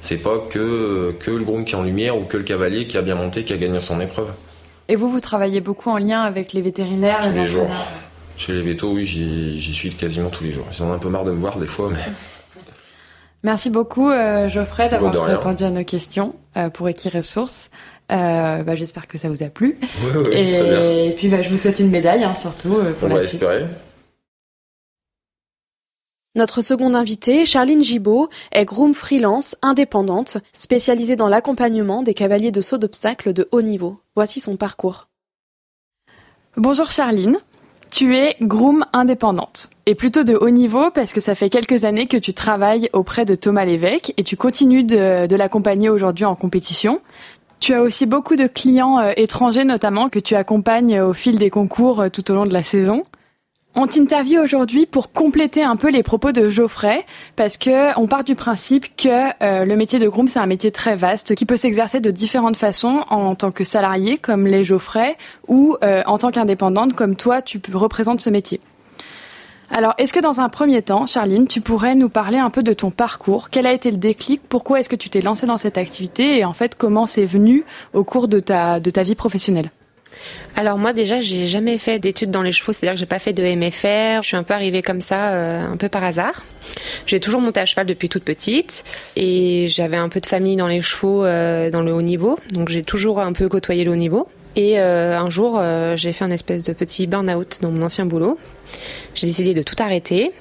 c'est 0.00 0.16
pas 0.16 0.38
que, 0.50 1.14
que 1.20 1.30
le 1.30 1.44
groom 1.44 1.64
qui 1.64 1.74
est 1.74 1.78
en 1.78 1.82
lumière 1.82 2.16
ou 2.16 2.24
que 2.24 2.38
le 2.38 2.42
cavalier 2.42 2.86
qui 2.86 2.96
a 2.96 3.02
bien 3.02 3.16
monté, 3.16 3.44
qui 3.44 3.52
a 3.52 3.58
gagné 3.58 3.78
son 3.78 4.00
épreuve. 4.00 4.32
Et 4.88 4.96
vous, 4.96 5.10
vous 5.10 5.20
travaillez 5.20 5.60
beaucoup 5.60 5.90
en 5.90 5.98
lien 5.98 6.22
avec 6.22 6.52
les 6.54 6.62
vétérinaires 6.62 7.20
Tous 7.20 7.32
les 7.32 7.48
jours. 7.48 7.70
Chez 8.36 8.54
les 8.54 8.62
vétos, 8.62 8.92
oui, 8.92 9.04
j'y 9.04 9.60
j'y 9.60 9.74
suis 9.74 9.90
quasiment 9.90 10.30
tous 10.30 10.42
les 10.42 10.52
jours. 10.52 10.66
Ils 10.72 10.82
en 10.82 10.88
ont 10.88 10.92
un 10.92 10.98
peu 10.98 11.10
marre 11.10 11.24
de 11.24 11.32
me 11.32 11.40
voir 11.40 11.58
des 11.58 11.66
fois, 11.66 11.90
mais 11.92 12.12
Merci 13.44 13.70
beaucoup, 13.70 14.08
euh, 14.08 14.48
Geoffrey, 14.48 14.88
d'avoir 14.88 15.12
de 15.12 15.18
rien. 15.18 15.36
répondu 15.36 15.64
à 15.64 15.70
nos 15.70 15.84
questions 15.84 16.34
euh, 16.56 16.70
pour 16.70 16.88
Equiresources. 16.88 17.70
Euh, 18.12 18.62
bah, 18.62 18.74
J'espère 18.76 19.08
que 19.08 19.18
ça 19.18 19.28
vous 19.28 19.42
a 19.42 19.48
plu. 19.48 19.78
oui, 19.82 20.10
oui, 20.16 20.30
et, 20.32 20.50
très 20.52 20.62
bien. 20.70 20.80
et 21.06 21.14
puis, 21.16 21.28
bah, 21.28 21.42
je 21.42 21.48
vous 21.50 21.56
souhaite 21.56 21.80
une 21.80 21.90
médaille, 21.90 22.22
hein, 22.24 22.34
surtout 22.36 22.74
euh, 22.76 22.92
pour 22.92 23.06
On 23.06 23.14
la 23.14 23.14
va 23.16 23.26
suite. 23.26 23.42
espérer. 23.42 23.66
Notre 26.34 26.62
seconde 26.62 26.94
invitée, 26.96 27.44
Charline 27.44 27.82
Gibaud, 27.82 28.28
est 28.52 28.64
groom 28.64 28.94
freelance, 28.94 29.56
indépendante, 29.60 30.38
spécialisée 30.52 31.16
dans 31.16 31.28
l'accompagnement 31.28 32.02
des 32.02 32.14
cavaliers 32.14 32.52
de 32.52 32.60
saut 32.62 32.78
d'obstacles 32.78 33.32
de 33.34 33.48
haut 33.52 33.60
niveau. 33.60 34.00
Voici 34.14 34.40
son 34.40 34.56
parcours. 34.56 35.08
Bonjour 36.56 36.90
Charline, 36.90 37.36
tu 37.92 38.16
es 38.16 38.36
groom 38.40 38.86
indépendante 38.94 39.68
et 39.84 39.94
plutôt 39.94 40.24
de 40.24 40.34
haut 40.34 40.48
niveau 40.48 40.90
parce 40.90 41.12
que 41.12 41.20
ça 41.20 41.34
fait 41.34 41.50
quelques 41.50 41.84
années 41.84 42.06
que 42.06 42.16
tu 42.16 42.32
travailles 42.32 42.88
auprès 42.94 43.26
de 43.26 43.34
Thomas 43.34 43.66
Lévesque 43.66 44.14
et 44.16 44.24
tu 44.24 44.34
continues 44.34 44.82
de, 44.82 45.26
de 45.26 45.36
l'accompagner 45.36 45.90
aujourd'hui 45.90 46.24
en 46.24 46.34
compétition. 46.34 46.96
Tu 47.60 47.74
as 47.74 47.82
aussi 47.82 48.06
beaucoup 48.06 48.34
de 48.34 48.46
clients 48.46 48.98
euh, 48.98 49.12
étrangers 49.16 49.64
notamment 49.64 50.08
que 50.08 50.18
tu 50.18 50.34
accompagnes 50.34 51.02
au 51.02 51.12
fil 51.12 51.36
des 51.36 51.50
concours 51.50 52.00
euh, 52.00 52.08
tout 52.08 52.28
au 52.30 52.34
long 52.34 52.46
de 52.46 52.54
la 52.54 52.64
saison. 52.64 53.02
On 53.74 53.86
t'interviewe 53.86 54.38
aujourd'hui 54.38 54.84
pour 54.84 55.12
compléter 55.12 55.62
un 55.62 55.76
peu 55.76 55.90
les 55.90 56.02
propos 56.02 56.30
de 56.30 56.50
Geoffrey, 56.50 57.06
parce 57.36 57.56
que 57.56 57.98
on 57.98 58.06
part 58.06 58.22
du 58.22 58.34
principe 58.34 58.94
que 58.96 59.08
euh, 59.42 59.64
le 59.64 59.76
métier 59.76 59.98
de 59.98 60.06
groom 60.08 60.28
c'est 60.28 60.40
un 60.40 60.46
métier 60.46 60.70
très 60.70 60.94
vaste 60.94 61.34
qui 61.34 61.46
peut 61.46 61.56
s'exercer 61.56 62.00
de 62.00 62.10
différentes 62.10 62.56
façons 62.56 63.04
en 63.08 63.34
tant 63.34 63.50
que 63.50 63.64
salarié 63.64 64.18
comme 64.18 64.46
les 64.46 64.62
Geoffrey 64.62 65.16
ou 65.48 65.78
euh, 65.82 66.02
en 66.04 66.18
tant 66.18 66.30
qu'indépendante 66.30 66.92
comme 66.92 67.16
toi 67.16 67.40
tu 67.40 67.62
représentes 67.72 68.20
ce 68.20 68.28
métier. 68.28 68.60
Alors, 69.70 69.94
est-ce 69.96 70.12
que 70.12 70.20
dans 70.20 70.38
un 70.38 70.50
premier 70.50 70.82
temps, 70.82 71.06
Charline, 71.06 71.46
tu 71.48 71.62
pourrais 71.62 71.94
nous 71.94 72.10
parler 72.10 72.36
un 72.36 72.50
peu 72.50 72.62
de 72.62 72.74
ton 72.74 72.90
parcours? 72.90 73.48
Quel 73.48 73.66
a 73.66 73.72
été 73.72 73.90
le 73.90 73.96
déclic? 73.96 74.42
Pourquoi 74.46 74.80
est-ce 74.80 74.90
que 74.90 74.96
tu 74.96 75.08
t'es 75.08 75.22
lancée 75.22 75.46
dans 75.46 75.56
cette 75.56 75.78
activité? 75.78 76.36
Et 76.36 76.44
en 76.44 76.52
fait, 76.52 76.74
comment 76.74 77.06
c'est 77.06 77.24
venu 77.24 77.64
au 77.94 78.04
cours 78.04 78.28
de 78.28 78.38
ta, 78.38 78.80
de 78.80 78.90
ta 78.90 79.02
vie 79.02 79.14
professionnelle? 79.14 79.70
Alors 80.56 80.78
moi 80.78 80.92
déjà 80.92 81.20
j'ai 81.20 81.48
jamais 81.48 81.78
fait 81.78 81.98
d'études 81.98 82.30
dans 82.30 82.42
les 82.42 82.52
chevaux, 82.52 82.72
c'est-à-dire 82.72 82.94
que 82.94 83.00
j'ai 83.00 83.06
pas 83.06 83.18
fait 83.18 83.32
de 83.32 83.42
MFR. 83.42 84.22
Je 84.22 84.28
suis 84.28 84.36
un 84.36 84.42
peu 84.42 84.54
arrivée 84.54 84.82
comme 84.82 85.00
ça, 85.00 85.32
euh, 85.32 85.60
un 85.60 85.76
peu 85.76 85.88
par 85.88 86.04
hasard. 86.04 86.42
J'ai 87.06 87.20
toujours 87.20 87.40
monté 87.40 87.60
à 87.60 87.66
cheval 87.66 87.86
depuis 87.86 88.08
toute 88.08 88.24
petite 88.24 88.84
et 89.16 89.66
j'avais 89.68 89.96
un 89.96 90.08
peu 90.08 90.20
de 90.20 90.26
famille 90.26 90.56
dans 90.56 90.66
les 90.66 90.82
chevaux, 90.82 91.24
euh, 91.24 91.70
dans 91.70 91.80
le 91.80 91.92
haut 91.92 92.02
niveau, 92.02 92.38
donc 92.50 92.68
j'ai 92.68 92.82
toujours 92.82 93.20
un 93.20 93.32
peu 93.32 93.48
côtoyé 93.48 93.84
le 93.84 93.92
haut 93.92 93.96
niveau. 93.96 94.28
Et 94.54 94.78
euh, 94.78 95.18
un 95.18 95.30
jour 95.30 95.60
j'ai 95.96 96.12
fait 96.12 96.24
un 96.24 96.30
espèce 96.30 96.62
de 96.62 96.74
petit 96.74 97.06
burn-out 97.06 97.58
dans 97.62 97.70
mon 97.70 97.82
ancien 97.82 98.04
boulot. 98.04 98.38
J'ai 99.14 99.26
décidé 99.26 99.54
de 99.54 99.62
tout 99.62 99.76
arrêter 99.78 100.32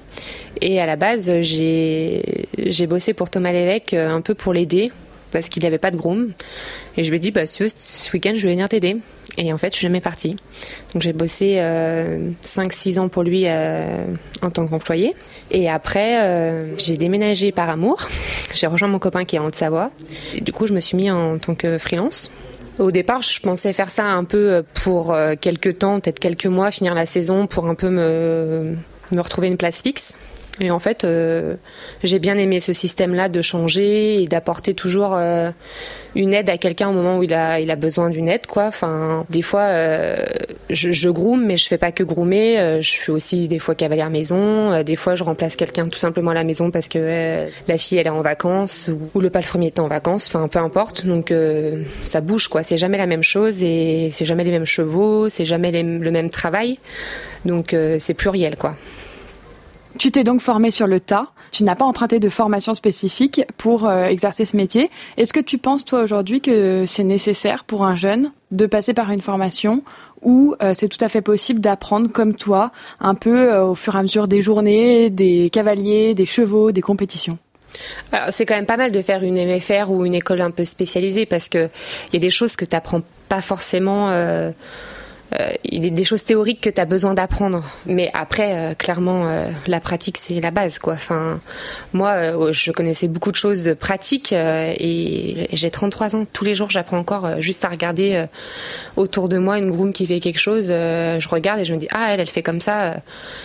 et 0.60 0.82
à 0.82 0.86
la 0.86 0.98
base 0.98 1.32
j'ai 1.40 2.88
bossé 2.90 3.14
pour 3.14 3.30
Thomas 3.30 3.54
Lévesque 3.54 3.94
un 3.94 4.20
peu 4.20 4.36
pour 4.36 4.52
l'aider 4.52 4.92
parce 5.32 5.50
qu'il 5.50 5.64
n'avait 5.64 5.78
pas 5.78 5.92
de 5.92 5.98
groom. 5.98 6.32
Et 6.98 7.04
je 7.04 7.10
lui 7.10 7.18
ai 7.18 7.20
dit, 7.20 7.32
bah, 7.32 7.44
veux, 7.60 7.70
ce 7.70 8.12
week-end, 8.12 8.34
je 8.36 8.44
vais 8.44 8.54
venir 8.54 8.70
t'aider. 8.70 8.98
Et 9.38 9.54
en 9.54 9.58
fait, 9.58 9.72
je 9.72 9.78
suis 9.78 9.86
jamais 9.88 10.02
partie. 10.02 10.36
Donc, 10.94 11.02
j'ai 11.02 11.14
bossé 11.14 11.56
euh, 11.60 12.32
5-6 12.44 13.00
ans 13.00 13.08
pour 13.08 13.24
lui 13.24 13.44
euh, 13.46 14.06
en 14.42 14.50
tant 14.50 14.68
qu'employé. 14.68 15.16
Et 15.52 15.70
après, 15.70 16.22
euh, 16.22 16.78
j'ai 16.78 16.98
déménagé 16.98 17.52
par 17.52 17.70
amour. 17.70 18.08
J'ai 18.54 18.68
rejoint 18.68 18.90
mon 18.90 19.00
copain 19.00 19.24
qui 19.24 19.38
est 19.38 19.40
en 19.40 19.46
Haute-Savoie. 19.46 19.92
Du 20.42 20.52
coup, 20.52 20.68
je 20.68 20.74
me 20.74 20.82
suis 20.82 20.98
mis 20.98 21.10
en 21.10 21.38
tant 21.38 21.56
que 21.56 21.78
freelance. 21.78 22.32
Au 22.80 22.92
départ, 22.92 23.22
je 23.22 23.40
pensais 23.40 23.72
faire 23.72 23.90
ça 23.90 24.06
un 24.06 24.26
peu 24.26 24.64
pour 24.84 25.14
euh, 25.14 25.36
quelques 25.40 25.80
temps, 25.80 26.00
peut-être 26.00 26.20
quelques 26.20 26.48
mois, 26.48 26.72
finir 26.72 26.96
la 26.96 27.06
saison 27.06 27.48
pour 27.48 27.68
un 27.68 27.76
peu 27.76 27.90
me, 27.90 28.76
me 29.12 29.22
retrouver 29.22 29.48
une 29.48 29.58
place 29.58 29.82
fixe. 29.82 30.18
Et 30.60 30.70
en 30.70 30.80
fait, 30.80 31.06
euh, 31.06 31.56
j'ai 32.04 32.20
bien 32.20 32.38
aimé 32.38 32.60
ce 32.60 32.74
système-là 32.74 33.30
de 33.30 33.42
changer 33.42 34.22
et 34.22 34.28
d'apporter 34.28 34.74
toujours 34.74 35.16
euh, 35.16 35.50
une 36.14 36.34
aide 36.34 36.50
à 36.50 36.58
quelqu'un 36.58 36.90
au 36.90 36.94
moment 36.94 37.18
où 37.18 37.24
il 37.24 37.34
a, 37.34 37.62
il 37.62 37.72
a 37.72 37.78
besoin 37.78 38.10
d'une 38.10 38.28
aide, 38.28 38.46
quoi. 38.48 38.66
Enfin, 38.66 39.26
des 39.30 39.42
fois, 39.42 39.62
euh, 39.62 40.18
je, 40.70 40.92
je 40.92 41.10
groom, 41.10 41.46
mais 41.46 41.56
je 41.56 41.68
fais 41.68 41.78
pas 41.78 41.94
que 41.94 42.04
groomer. 42.04 42.82
je 42.82 42.90
suis 42.90 43.12
aussi 43.14 43.48
des 43.48 43.60
fois 43.60 43.76
cavalière 43.76 44.10
maison. 44.10 44.84
des 44.84 44.98
fois, 44.98 45.16
je 45.16 45.24
remplace 45.24 45.56
quelqu'un 45.56 45.84
tout 45.84 45.98
simplement 45.98 46.32
à 46.32 46.36
la 46.36 46.44
maison 46.44 46.70
parce 46.70 46.90
que 46.90 47.48
la 47.68 47.78
fille 47.78 47.98
elle 47.98 48.08
est 48.08 48.12
en 48.12 48.22
vacances 48.22 48.90
ou, 49.16 49.22
le 49.22 49.30
palefrenier 49.30 49.68
est 49.68 49.80
en 49.80 49.88
vacances. 49.88 50.28
Enfin, 50.28 50.48
peu 50.50 50.60
importe. 50.60 51.06
Donc, 51.06 51.34
ça 52.02 52.20
bouge, 52.20 52.50
quoi. 52.50 52.62
C'est 52.62 52.78
jamais 52.78 52.98
la 52.98 53.08
même 53.08 53.24
chose 53.24 53.64
et 53.64 54.10
c'est 54.12 54.26
jamais 54.26 54.44
les 54.44 54.52
mêmes 54.52 54.66
chevaux, 54.66 55.30
c'est 55.30 55.46
jamais 55.46 55.72
le 55.82 56.12
même 56.12 56.30
travail. 56.30 56.78
Donc, 57.46 57.74
c'est 58.00 58.14
pluriel, 58.14 58.58
quoi. 58.58 58.76
Tu 59.98 60.12
t'es 60.12 60.24
donc 60.24 60.42
formé 60.42 60.72
sur 60.72 60.88
le 60.88 61.00
tas. 61.00 61.28
Tu 61.52 61.64
n'as 61.64 61.76
pas 61.76 61.86
emprunté 61.86 62.20
de 62.20 62.30
formation 62.30 62.74
spécifique 62.74 63.42
pour 63.58 63.86
euh, 63.86 64.06
exercer 64.06 64.46
ce 64.46 64.56
métier. 64.56 64.90
Est-ce 65.18 65.34
que 65.34 65.40
tu 65.40 65.58
penses, 65.58 65.84
toi, 65.84 66.02
aujourd'hui, 66.02 66.40
que 66.40 66.86
c'est 66.88 67.04
nécessaire 67.04 67.66
pour 67.66 67.84
un 67.84 67.96
jeune 67.96 68.32
de 68.52 68.66
passer 68.66 68.94
par 68.94 69.12
une 69.12 69.22
formation 69.22 69.84
ou 70.22 70.56
euh, 70.62 70.74
c'est 70.74 70.88
tout 70.88 71.04
à 71.04 71.10
fait 71.10 71.22
possible 71.22 71.60
d'apprendre 71.60 72.10
comme 72.10 72.36
toi, 72.36 72.72
un 73.00 73.16
peu 73.16 73.52
euh, 73.52 73.66
au 73.66 73.76
fur 73.76 73.96
et 73.96 74.00
à 74.00 74.02
mesure 74.02 74.28
des 74.28 74.42
journées, 74.42 75.10
des 75.10 75.50
cavaliers, 75.50 76.14
des 76.14 76.26
chevaux, 76.26 76.72
des 76.72 76.82
compétitions? 76.82 77.38
C'est 78.32 78.46
quand 78.46 78.56
même 78.56 78.66
pas 78.66 78.76
mal 78.76 78.92
de 78.92 79.02
faire 79.02 79.24
une 79.24 79.36
MFR 79.36 79.92
ou 79.92 80.06
une 80.06 80.14
école 80.14 80.42
un 80.42 80.52
peu 80.52 80.66
spécialisée 80.66 81.26
parce 81.26 81.48
que 81.48 81.70
il 82.10 82.14
y 82.14 82.18
a 82.18 82.20
des 82.20 82.30
choses 82.30 82.58
que 82.58 82.66
tu 82.66 82.76
n'apprends 82.76 83.02
pas 83.30 83.40
forcément 83.40 84.10
il 85.64 85.86
y 85.86 85.88
a 85.88 85.90
des 85.92 86.04
choses 86.04 86.24
théoriques 86.24 86.62
que 86.62 86.70
tu 86.70 86.82
as 86.82 86.86
besoin 86.86 87.14
d'apprendre. 87.14 87.64
Mais 87.86 88.10
après, 88.14 88.54
euh, 88.54 88.74
clairement, 88.74 89.28
euh, 89.28 89.50
la 89.68 89.80
pratique, 89.80 90.18
c'est 90.18 90.40
la 90.40 90.52
base. 90.52 90.80
Quoi. 90.80 90.98
Moi, 91.94 92.52
je 92.52 92.72
connaissais 92.72 93.08
beaucoup 93.08 93.32
de 93.32 93.36
choses 93.36 93.76
pratiques 93.80 94.34
et 94.34 95.48
j'ai 95.52 95.72
33 95.72 96.16
ans. 96.16 96.26
Tous 96.32 96.44
les 96.44 96.56
jours, 96.56 96.70
j'apprends 96.70 96.98
encore 96.98 97.42
juste 97.42 97.66
à 97.66 97.70
regarder 97.70 98.26
autour 98.96 99.30
de 99.30 99.38
moi 99.38 99.58
une 99.58 99.72
groom 99.72 99.94
qui 99.94 100.06
fait 100.06 100.20
quelque 100.20 100.40
chose. 100.40 100.68
je 100.68 101.30
regarde 101.30 101.60
et 101.60 101.66
je 101.66 101.74
me 101.74 101.80
dis, 101.80 101.88
ah, 101.92 102.08
elle, 102.14 102.20
elle 102.20 102.30
fait 102.30 102.44
comme 102.44 102.60
ça. 102.60 102.96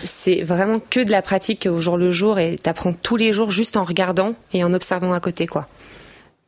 C'est 0.03 0.41
vraiment 0.41 0.79
que 0.89 0.99
de 0.99 1.11
la 1.11 1.21
pratique 1.21 1.67
au 1.69 1.79
jour 1.81 1.97
le 1.97 2.11
jour 2.11 2.39
et 2.39 2.57
tu 2.61 2.69
apprends 2.69 2.93
tous 2.93 3.17
les 3.17 3.33
jours 3.33 3.51
juste 3.51 3.77
en 3.77 3.83
regardant 3.83 4.33
et 4.53 4.63
en 4.63 4.73
observant 4.73 5.13
à 5.13 5.19
côté. 5.19 5.47
quoi. 5.47 5.67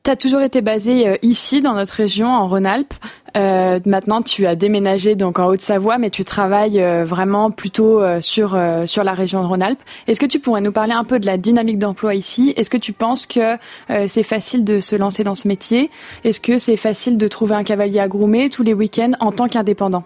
Tu 0.04 0.12
as 0.12 0.16
toujours 0.16 0.42
été 0.42 0.62
basé 0.62 1.20
ici, 1.22 1.62
dans 1.62 1.74
notre 1.74 1.94
région, 1.94 2.28
en 2.28 2.48
Rhône-Alpes. 2.48 2.94
Euh, 3.38 3.80
maintenant, 3.86 4.22
tu 4.22 4.46
as 4.46 4.56
déménagé 4.56 5.16
donc 5.16 5.40
en 5.40 5.48
Haute-Savoie, 5.48 5.98
mais 5.98 6.10
tu 6.10 6.26
travailles 6.26 6.82
euh, 6.82 7.06
vraiment 7.06 7.52
plutôt 7.52 8.02
euh, 8.02 8.22
sur 8.22 8.58
sur 8.86 9.04
la 9.04 9.14
région 9.14 9.42
de 9.42 9.48
Rhône-Alpes. 9.48 9.82
Est-ce 10.08 10.20
que 10.20 10.26
tu 10.26 10.40
pourrais 10.40 10.62
nous 10.62 10.72
parler 10.72 10.94
un 10.94 11.04
peu 11.04 11.20
de 11.20 11.26
la 11.26 11.38
dynamique 11.38 11.78
d'emploi 11.78 12.16
ici? 12.16 12.54
Est-ce 12.58 12.70
que 12.70 12.78
tu 12.78 12.94
penses 12.94 13.26
que 13.26 13.58
c'est 14.08 14.24
facile 14.24 14.64
de 14.64 14.80
se 14.80 14.96
lancer 14.96 15.24
dans 15.24 15.36
ce 15.36 15.48
métier? 15.48 15.90
Est-ce 16.24 16.40
que 16.40 16.58
c'est 16.58 16.78
facile 16.78 17.18
de 17.18 17.28
trouver 17.28 17.56
un 17.56 17.64
cavalier 17.64 18.00
à 18.00 18.08
groomer 18.08 18.50
tous 18.50 18.64
les 18.64 18.74
week-ends 18.74 19.12
en 19.20 19.32
tant 19.32 19.48
qu'indépendant? 19.48 20.04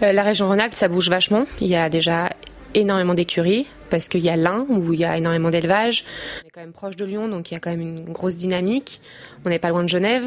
La 0.00 0.22
région 0.22 0.46
Rhône-Alpes, 0.46 0.74
ça 0.74 0.88
bouge 0.88 1.10
vachement. 1.10 1.44
Il 1.60 1.68
y 1.68 1.76
a 1.76 1.88
déjà 1.88 2.30
énormément 2.74 3.14
d'écuries 3.14 3.66
parce 3.90 4.08
qu'il 4.08 4.24
y 4.24 4.30
a 4.30 4.36
l'Ain 4.36 4.66
où 4.68 4.92
il 4.92 5.00
y 5.00 5.04
a 5.04 5.16
énormément 5.16 5.50
d'élevage. 5.50 6.04
On 6.44 6.48
est 6.48 6.50
quand 6.50 6.60
même 6.60 6.72
proche 6.72 6.96
de 6.96 7.04
Lyon, 7.04 7.28
donc 7.28 7.50
il 7.50 7.54
y 7.54 7.56
a 7.56 7.60
quand 7.60 7.70
même 7.70 7.80
une 7.80 8.04
grosse 8.04 8.36
dynamique. 8.36 9.00
On 9.44 9.48
n'est 9.48 9.58
pas 9.58 9.70
loin 9.70 9.82
de 9.82 9.88
Genève. 9.88 10.24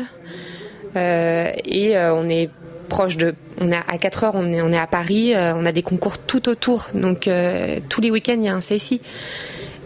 Euh, 0.96 1.51
et 1.65 1.98
euh, 1.98 2.13
on 2.13 2.25
est 2.25 2.50
proche 2.89 3.15
de, 3.18 3.34
on 3.60 3.72
est 3.72 3.75
à 3.75 3.98
4 3.98 4.24
heures, 4.25 4.36
on 4.36 4.72
est, 4.72 4.77
à 4.77 4.88
Paris, 4.88 5.34
euh, 5.34 5.53
on 5.56 5.65
a 5.65 5.72
des 5.72 5.84
concours 5.84 6.18
tout 6.18 6.50
autour, 6.50 6.88
donc 6.94 7.30
tous 7.88 8.01
les 8.01 8.12
week-ends 8.12 8.36
il 8.38 8.46
y 8.46 8.50
a 8.50 8.53
un 8.53 8.60
CSI. 8.60 9.01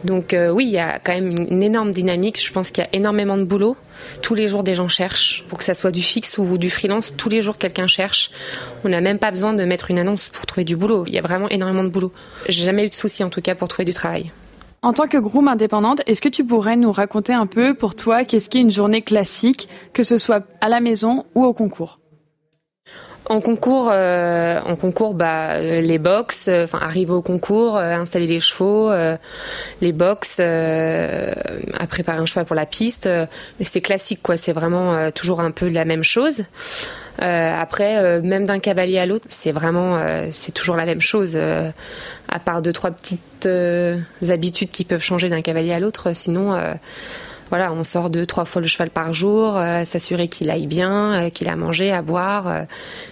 Donc 0.05 0.35
oui, 0.51 0.65
il 0.65 0.71
y 0.71 0.79
a 0.79 0.99
quand 0.99 1.13
même 1.13 1.47
une, 1.49 1.63
énorme 1.63 1.91
dynamique. 1.91 2.41
Je 2.41 2.51
pense 2.53 2.71
qu'il 2.71 2.83
y 2.83 2.87
a 2.87 2.89
énormément 2.93 3.37
de 3.37 3.43
boulot. 3.43 3.75
Tous 4.21 4.35
les 4.35 4.47
jours, 4.47 4.63
des 4.63 4.75
gens 4.75 4.87
cherchent, 4.87 5.43
pour 5.47 5.57
que 5.57 5.63
ça 5.63 5.73
soit 5.73 5.91
du 5.91 6.01
fixe 6.01 6.37
ou 6.37 6.57
du 6.57 6.69
freelance. 6.69 7.13
Tous 7.17 7.29
les 7.29 7.41
jours, 7.41 7.57
quelqu'un 7.57 7.87
cherche. 7.87 8.31
On 8.83 8.89
n'a 8.89 9.01
même 9.01 9.19
pas 9.19 9.31
besoin 9.31 9.53
de 9.53 9.63
mettre 9.65 9.91
une 9.91 9.99
annonce 9.99 10.29
pour 10.29 10.45
trouver 10.45 10.63
du 10.63 10.75
boulot. 10.75 11.05
Il 11.07 11.13
y 11.13 11.19
a 11.19 11.21
vraiment 11.21 11.49
énormément 11.49 11.83
de 11.83 11.89
boulot. 11.89 12.11
J'ai 12.47 12.63
jamais 12.63 12.85
eu 12.85 12.89
de 12.89 12.93
soucis 12.93 13.23
en 13.23 13.29
tout 13.29 13.41
cas 13.41 13.55
pour 13.55 13.67
trouver 13.67 13.85
du 13.85 13.93
travail. 13.93 14.31
En 14.85 14.93
tant 14.93 15.07
que 15.07 15.17
groom 15.17 15.47
indépendante, 15.47 16.03
est-ce 16.05 16.21
que 16.21 16.29
tu 16.29 16.45
pourrais 16.45 16.75
nous 16.75 16.91
raconter 16.91 17.33
un 17.33 17.47
peu 17.47 17.73
pour 17.73 17.95
toi 17.95 18.23
qu'est-ce 18.23 18.51
qu'est 18.51 18.61
une 18.61 18.69
journée 18.69 19.01
classique, 19.01 19.67
que 19.93 20.03
ce 20.03 20.19
soit 20.19 20.45
à 20.61 20.69
la 20.69 20.79
maison 20.79 21.25
ou 21.33 21.43
au 21.43 21.53
concours? 21.53 21.99
En 23.27 23.41
concours, 23.41 23.89
euh, 23.91 24.59
en 24.65 24.75
concours, 24.75 25.13
bah 25.13 25.53
euh, 25.53 25.81
les 25.81 25.97
box, 25.97 26.47
euh, 26.47 26.65
enfin 26.65 26.79
arriver 26.81 27.11
au 27.11 27.21
concours, 27.21 27.77
installer 27.77 28.27
les 28.27 28.39
chevaux, 28.39 28.91
les 29.81 29.91
box, 29.91 30.39
à 30.39 31.87
préparer 31.87 32.19
un 32.19 32.25
cheval 32.25 32.45
pour 32.45 32.55
la 32.55 32.65
piste, 32.65 33.09
c'est 33.59 33.81
classique 33.81 34.19
quoi. 34.21 34.37
C'est 34.37 34.53
vraiment 34.53 35.11
toujours 35.11 35.41
un 35.41 35.51
peu 35.51 35.67
la 35.67 35.85
même 35.85 36.03
chose. 36.03 36.43
après, 37.19 38.21
même 38.21 38.45
d'un 38.45 38.59
cavalier 38.59 38.99
à 38.99 39.05
l'autre, 39.05 39.25
c'est 39.29 39.51
vraiment, 39.51 39.99
c'est 40.31 40.51
toujours 40.51 40.75
la 40.75 40.85
même 40.85 41.01
chose, 41.01 41.37
à 41.37 42.39
part 42.39 42.61
deux 42.61 42.73
trois 42.73 42.91
petites 42.91 43.47
habitudes 44.29 44.71
qui 44.71 44.85
peuvent 44.85 45.03
changer 45.03 45.29
d'un 45.29 45.41
cavalier 45.41 45.73
à 45.73 45.79
l'autre. 45.79 46.13
Sinon 46.13 46.55
voilà, 47.49 47.71
on 47.71 47.83
sort 47.83 48.09
deux, 48.09 48.25
trois 48.25 48.45
fois 48.45 48.61
le 48.61 48.67
cheval 48.67 48.89
par 48.89 49.13
jour, 49.13 49.57
euh, 49.57 49.85
s'assurer 49.85 50.27
qu'il 50.27 50.49
aille 50.49 50.67
bien, 50.67 51.25
euh, 51.25 51.29
qu'il 51.29 51.47
a 51.47 51.55
mangé, 51.55 51.91
à 51.91 52.01
boire, 52.01 52.47
euh, 52.47 52.63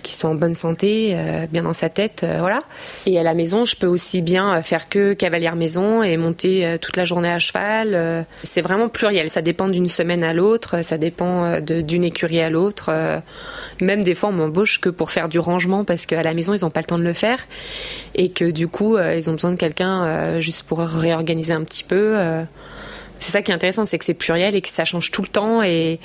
qu'il 0.01 0.15
soit 0.15 0.29
en 0.29 0.35
bonne 0.35 0.55
santé, 0.55 1.15
bien 1.51 1.63
dans 1.63 1.73
sa 1.73 1.89
tête, 1.89 2.25
voilà. 2.39 2.63
Et 3.05 3.19
à 3.19 3.23
la 3.23 3.33
maison, 3.33 3.65
je 3.65 3.75
peux 3.75 3.87
aussi 3.87 4.21
bien 4.21 4.61
faire 4.61 4.89
que 4.89 5.13
cavalière 5.13 5.55
maison 5.55 6.03
et 6.03 6.17
monter 6.17 6.77
toute 6.81 6.97
la 6.97 7.05
journée 7.05 7.29
à 7.29 7.39
cheval. 7.39 8.25
c'est 8.43 8.61
vraiment 8.61 8.89
pluriel, 8.89 9.29
ça 9.29 9.41
dépend 9.41 9.67
d'une 9.67 9.89
semaine 9.89 10.23
à 10.23 10.33
l'autre, 10.33 10.83
ça 10.83 10.97
dépend 10.97 11.59
d'une 11.59 12.03
écurie 12.03 12.41
à 12.41 12.49
l'autre. 12.49 12.91
même 13.81 14.03
des 14.03 14.15
fois, 14.15 14.29
on 14.29 14.33
m'embauche 14.33 14.79
que 14.79 14.89
pour 14.89 15.11
faire 15.11 15.29
du 15.29 15.39
rangement 15.39 15.85
parce 15.85 16.05
qu'à 16.05 16.23
la 16.23 16.33
maison, 16.33 16.53
ils 16.53 16.63
n'ont 16.63 16.69
pas 16.69 16.81
le 16.81 16.87
temps 16.87 16.99
de 16.99 17.03
le 17.03 17.13
faire 17.13 17.39
et 18.15 18.29
que 18.29 18.51
du 18.51 18.67
coup, 18.67 18.97
ils 18.97 19.29
ont 19.29 19.33
besoin 19.33 19.51
de 19.51 19.57
quelqu'un 19.57 20.39
juste 20.39 20.63
pour 20.63 20.79
réorganiser 20.79 21.53
un 21.53 21.63
petit 21.63 21.83
peu. 21.83 22.17
C'est 23.23 23.31
ça 23.31 23.41
qui 23.41 23.51
est 23.51 23.55
intéressant, 23.55 23.86
c'est 23.86 23.97
que 23.97 24.03
c'est 24.03 24.13
pluriel 24.13 24.53
et 24.53 24.62
que 24.62 24.67
ça 24.67 24.83
change 24.83 25.09
tout 25.12 25.21
le 25.21 25.29
temps. 25.29 25.63
Et 25.63 25.99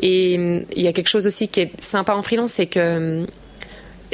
il 0.00 0.64
y 0.76 0.86
a 0.86 0.92
quelque 0.92 1.08
chose 1.08 1.26
aussi 1.26 1.48
qui 1.48 1.60
est 1.60 1.72
sympa 1.82 2.14
en 2.14 2.22
freelance, 2.22 2.52
c'est 2.52 2.66
que 2.66 3.22
hum, 3.22 3.26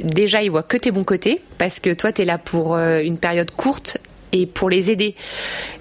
déjà, 0.03 0.43
ils 0.43 0.51
voient 0.51 0.63
que 0.63 0.79
tes 0.79 0.91
bons 0.91 1.05
côtés, 1.05 1.43
parce 1.59 1.79
que 1.79 1.93
toi, 1.93 2.11
tu 2.11 2.23
es 2.23 2.25
là 2.25 2.39
pour 2.39 2.75
euh, 2.75 3.01
une 3.01 3.19
période 3.19 3.51
courte 3.51 3.99
et 4.33 4.47
pour 4.47 4.71
les 4.71 4.91
aider. 4.91 5.15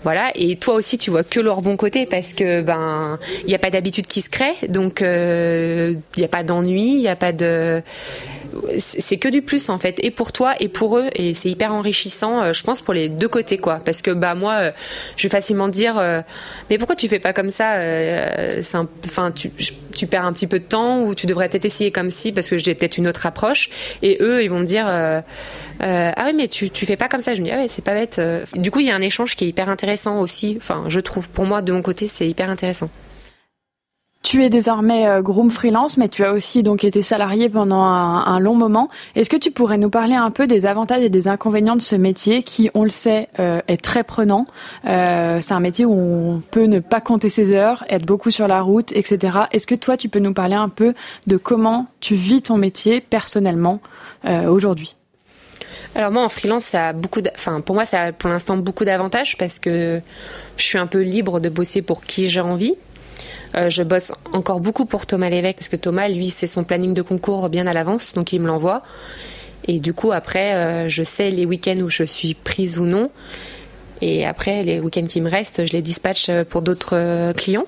Voilà. 0.04 0.32
Et 0.36 0.56
toi 0.58 0.76
aussi, 0.76 0.98
tu 0.98 1.12
vois 1.12 1.24
que 1.24 1.40
leur 1.40 1.62
bon 1.62 1.78
côté 1.78 2.06
parce 2.06 2.34
que 2.34 2.62
ben, 2.62 3.20
il 3.42 3.48
n'y 3.48 3.56
a 3.56 3.60
pas 3.60 3.70
d'habitude 3.70 4.08
qui 4.08 4.22
se 4.22 4.30
crée, 4.30 4.56
donc 4.68 5.02
euh, 5.02 5.96
il 6.16 6.20
n'y 6.20 6.26
a 6.26 6.30
pas 6.30 6.44
d'ennui, 6.44 6.90
il 6.90 7.02
n'y 7.02 7.08
a 7.08 7.16
pas 7.16 7.32
de 7.32 7.82
c'est 8.78 9.18
que 9.18 9.30
du 9.30 9.42
plus 9.42 9.70
en 9.70 9.78
fait 9.78 9.96
et 10.04 10.12
pour 10.12 10.32
toi 10.32 10.54
et 10.60 10.68
pour 10.68 10.98
eux 10.98 11.10
et 11.16 11.34
c'est 11.34 11.50
hyper 11.50 11.74
enrichissant 11.74 12.42
euh, 12.42 12.54
je 12.54 12.64
pense 12.64 12.82
pour 12.82 12.94
les 12.94 13.10
deux 13.10 13.28
côtés 13.28 13.58
quoi 13.58 13.80
parce 13.84 14.02
que 14.02 14.12
bah 14.12 14.36
moi 14.36 14.56
euh, 14.56 14.72
je 15.18 15.24
vais 15.24 15.32
facilement 15.32 15.68
dire 15.68 15.98
euh, 15.98 16.22
mais 16.70 16.78
pourquoi 16.78 16.96
tu 16.96 17.08
fais 17.08 17.20
pas 17.20 17.34
comme 17.34 17.50
ça 17.50 17.78
enfin 19.06 19.32
tu, 19.32 19.52
tu, 19.96 20.08
perds 20.08 20.26
un 20.26 20.34
petit 20.34 20.48
peu 20.48 20.60
de 20.60 20.64
temps 20.64 21.02
ou 21.02 21.16
tu 21.16 21.28
devrais 21.28 21.50
peut-être 21.50 21.66
essayer 21.66 21.92
comme 21.92 22.10
si 22.10 22.32
parce 22.32 22.50
que 22.50 22.58
j'ai 22.58 22.76
peut-être 22.76 22.98
une 22.98 23.08
autre 23.08 23.26
approche. 23.26 23.70
Et 24.02 24.18
eux 24.22 24.44
ils 24.44 24.50
vont 24.50 24.60
me 24.60 24.66
dire 24.66 24.86
ah 24.88 26.26
oui 26.26 26.34
mais 26.36 26.48
tu 26.48 26.70
tu 26.70 26.86
fais 26.86 26.98
pas 26.98 27.08
comme 27.08 27.22
ça. 27.22 27.36
Je 27.36 27.42
me 27.42 27.46
dis 27.46 27.52
ah 27.52 27.58
ouais 27.58 27.68
c'est 27.68 27.84
pas 27.84 27.94
bête 27.94 28.22
du 28.56 28.72
coup 28.72 28.80
il 28.80 28.88
y 28.88 28.92
a 28.92 28.96
un 28.96 29.02
échange 29.02 29.36
qui 29.36 29.46
est 29.46 29.48
hyper 29.48 29.70
intéressant 29.70 30.20
aussi. 30.20 30.56
Enfin 30.58 30.86
je 30.88 31.00
trouve 31.00 31.30
pour 31.30 31.46
moi 31.46 31.62
de 31.62 31.72
mon 31.72 31.82
côté 31.82 32.08
c'est 32.08 32.28
hyper 32.28 32.50
intéressant 32.50 32.90
tu 34.24 34.44
es 34.44 34.50
désormais 34.50 35.08
euh, 35.08 35.22
groom 35.22 35.50
freelance, 35.50 35.98
mais 35.98 36.08
tu 36.08 36.24
as 36.24 36.32
aussi 36.32 36.64
donc 36.64 36.84
été 36.84 37.02
salarié 37.02 37.50
pendant 37.50 37.82
un, 37.84 38.40
long 38.40 38.56
moment. 38.56 38.90
Est-ce 39.16 39.30
que 39.30 39.38
tu 39.38 39.52
pourrais 39.52 39.78
nous 39.78 39.90
parler 39.90 40.16
un 40.16 40.32
peu 40.32 40.48
des 40.48 40.66
avantages 40.66 41.04
et 41.04 41.10
des 41.10 41.28
inconvénients 41.28 41.76
de 41.76 41.82
ce 41.82 41.96
métier 41.96 42.44
qui, 42.44 42.70
on 42.74 42.84
le 42.84 42.90
sait, 42.90 43.30
euh, 43.40 43.62
est 43.68 43.82
très 43.82 44.04
prenant 44.04 44.46
euh, 44.86 45.40
C'est 45.42 45.54
un 45.54 45.60
métier 45.60 45.86
où 45.86 45.94
on 45.94 46.42
peut 46.52 46.66
ne 46.66 46.80
pas 46.80 47.02
compter 47.02 47.30
ses 47.30 47.54
heures, 47.54 47.84
être 47.90 48.06
beaucoup 48.06 48.32
sur 48.32 48.48
la 48.48 48.62
route, 48.62 48.92
etc. 48.94 49.40
Est-ce 49.52 49.68
que 49.68 49.76
toi, 49.76 49.98
tu 49.98 50.10
peux 50.10 50.20
nous 50.20 50.34
parler 50.34 50.56
un 50.56 50.70
peu 50.70 50.94
de 51.28 51.38
comment 51.38 51.88
tu 52.00 52.16
vis 52.16 52.42
ton 52.42 52.58
métier 52.58 53.02
personnellement 53.02 53.80
aujourd'hui? 54.48 54.96
Alors 55.94 56.10
moi 56.12 56.24
en 56.24 56.30
freelance 56.30 56.64
ça 56.64 56.90
a 56.90 56.94
beaucoup 56.94 57.20
enfin 57.36 57.60
pour 57.60 57.76
moi 57.76 57.84
ça 57.84 58.02
a 58.02 58.12
pour 58.14 58.30
l'instant 58.30 58.56
beaucoup 58.56 58.86
d'avantages 58.86 59.38
parce 59.38 59.60
que 59.60 60.00
je 60.56 60.64
suis 60.64 60.78
un 60.78 60.88
peu 60.88 61.02
libre 61.02 61.42
de 61.42 61.50
bosser 61.50 61.82
pour 61.82 62.06
qui 62.06 62.30
j'ai 62.30 62.40
envie 62.40 62.76
euh, 63.56 63.70
je 63.70 63.84
bosse 63.84 64.12
encore 64.34 64.60
beaucoup 64.60 64.86
pour 64.86 65.06
Thomas 65.06 65.30
Lévesque 65.30 65.58
parce 65.58 65.70
que 65.70 65.76
Thomas, 65.76 66.08
lui, 66.08 66.30
c'est 66.30 66.48
son 66.48 66.64
planning 66.64 66.94
de 66.94 67.02
concours 67.02 67.50
bien 67.50 67.68
à 67.68 67.74
l'avance, 67.74 68.14
donc 68.14 68.34
il 68.34 68.40
me 68.40 68.48
l'envoie. 68.48 68.84
Et 69.68 69.80
du 69.80 69.94
coup, 69.94 70.12
après, 70.12 70.54
euh, 70.54 70.90
je 70.90 71.04
sais 71.04 71.30
les 71.30 71.46
week-ends 71.46 71.80
où 71.82 71.90
je 71.90 72.04
suis 72.04 72.34
prise 72.34 72.80
ou 72.80 72.86
non. 72.86 73.12
Et 74.02 74.26
après, 74.26 74.64
les 74.64 74.80
week-ends 74.80 75.06
qui 75.06 75.22
me 75.22 75.30
restent, 75.30 75.66
je 75.66 75.74
les 75.74 75.82
dispatche 75.82 76.30
euh, 76.30 76.44
pour 76.44 76.62
d'autres 76.62 77.34
clients. 77.34 77.66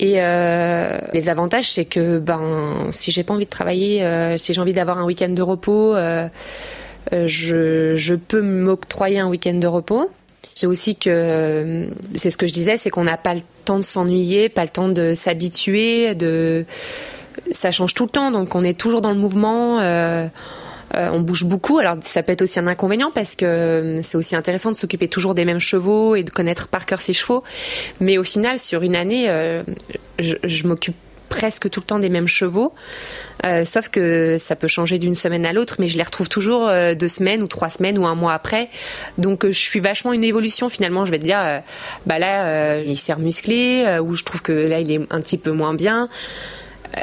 Et 0.00 0.14
les 0.14 1.28
avantages, 1.28 1.70
c'est 1.70 1.84
que 1.84 2.18
ben, 2.18 2.88
si 2.90 3.12
j'ai 3.12 3.22
pas 3.22 3.32
envie 3.32 3.44
de 3.44 3.50
travailler, 3.50 4.04
si 4.36 4.52
j'ai 4.52 4.60
envie 4.60 4.72
d'avoir 4.72 4.98
un 4.98 5.04
week-end 5.04 5.28
de 5.28 5.40
repos, 5.40 5.94
je, 7.12 7.94
je, 7.94 8.14
peux 8.14 8.42
m'octroyer 8.42 9.20
un 9.20 9.28
week-end 9.28 9.54
de 9.54 9.68
repos. 9.68 10.10
C'est 10.54 10.66
aussi 10.66 10.96
que, 10.96 11.88
c'est 12.14 12.30
ce 12.30 12.36
que 12.36 12.46
je 12.46 12.52
disais, 12.52 12.76
c'est 12.76 12.90
qu'on 12.90 13.04
n'a 13.04 13.16
pas 13.16 13.34
le 13.34 13.40
temps 13.64 13.78
de 13.78 13.82
s'ennuyer, 13.82 14.48
pas 14.48 14.62
le 14.62 14.70
temps 14.70 14.88
de 14.88 15.14
s'habituer, 15.14 16.14
de 16.14 16.64
ça 17.50 17.70
change 17.70 17.94
tout 17.94 18.04
le 18.04 18.10
temps, 18.10 18.30
donc 18.30 18.54
on 18.54 18.62
est 18.62 18.78
toujours 18.78 19.02
dans 19.02 19.12
le 19.12 19.18
mouvement. 19.18 19.80
Euh, 19.80 20.28
euh, 20.94 21.08
on 21.12 21.20
bouge 21.20 21.44
beaucoup. 21.44 21.78
Alors 21.78 21.96
ça 22.02 22.22
peut 22.22 22.32
être 22.32 22.42
aussi 22.42 22.58
un 22.58 22.66
inconvénient 22.66 23.10
parce 23.12 23.34
que 23.34 23.44
euh, 23.44 24.02
c'est 24.02 24.16
aussi 24.16 24.36
intéressant 24.36 24.70
de 24.70 24.76
s'occuper 24.76 25.08
toujours 25.08 25.34
des 25.34 25.44
mêmes 25.44 25.60
chevaux 25.60 26.14
et 26.14 26.22
de 26.22 26.30
connaître 26.30 26.68
par 26.68 26.86
cœur 26.86 27.00
ses 27.00 27.12
chevaux. 27.12 27.42
Mais 28.00 28.18
au 28.18 28.24
final, 28.24 28.58
sur 28.58 28.82
une 28.82 28.94
année, 28.94 29.28
euh, 29.28 29.62
je, 30.18 30.66
m'occupe 30.66 30.96
presque 31.36 31.68
tout 31.70 31.80
le 31.80 31.86
temps 31.86 31.98
des 31.98 32.08
mêmes 32.08 32.28
chevaux, 32.28 32.72
sauf 33.64 33.88
que 33.88 34.36
ça 34.38 34.56
peut 34.56 34.68
changer 34.68 34.98
d'une 34.98 35.14
semaine 35.14 35.44
à 35.44 35.52
l'autre, 35.52 35.76
mais 35.78 35.86
je 35.86 35.96
les 35.96 36.02
retrouve 36.02 36.28
toujours 36.28 36.70
deux 36.96 37.08
semaines 37.08 37.42
ou 37.42 37.46
trois 37.46 37.68
semaines 37.68 37.98
ou 37.98 38.06
un 38.06 38.14
mois 38.14 38.32
après. 38.32 38.68
Donc 39.18 39.44
je 39.44 39.58
suis 39.58 39.80
vachement 39.80 40.12
une 40.12 40.24
évolution 40.24 40.68
finalement. 40.68 41.04
Je 41.04 41.10
vais 41.10 41.18
te 41.18 41.24
dire, 41.24 41.62
bah 42.06 42.18
là 42.18 42.80
il 42.80 42.96
s'est 42.96 43.14
musclé, 43.16 43.98
ou 44.02 44.14
je 44.14 44.24
trouve 44.24 44.42
que 44.42 44.52
là 44.52 44.80
il 44.80 44.90
est 44.90 45.00
un 45.10 45.20
petit 45.20 45.38
peu 45.38 45.50
moins 45.50 45.74
bien 45.74 46.08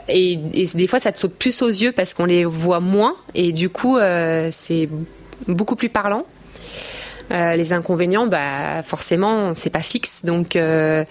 et, 0.08 0.38
des 0.74 0.88
fois 0.88 1.00
ça 1.00 1.12
te 1.12 1.20
saute 1.20 1.34
plus 1.34 1.62
aux 1.62 1.70
yeux 1.70 1.92
parce 1.92 2.14
qu'on 2.14 2.26
les 2.26 2.46
voit 2.46 2.80
moins 2.80 3.16
et 3.36 3.52
du 3.52 3.70
coup 3.70 3.98
euh, 3.98 4.50
c'est 4.52 4.90
beaucoup 5.48 5.76
plus 5.76 5.90
parlant. 5.90 6.26
Euh, 7.32 7.56
les 7.56 7.74
inconvénients, 7.74 8.28
bah 8.28 8.84
forcément, 8.84 9.54
c'est 9.54 9.70
pas 9.70 9.82
fixe. 9.82 10.26
Donc, 10.26 10.56
euh, 10.56 11.06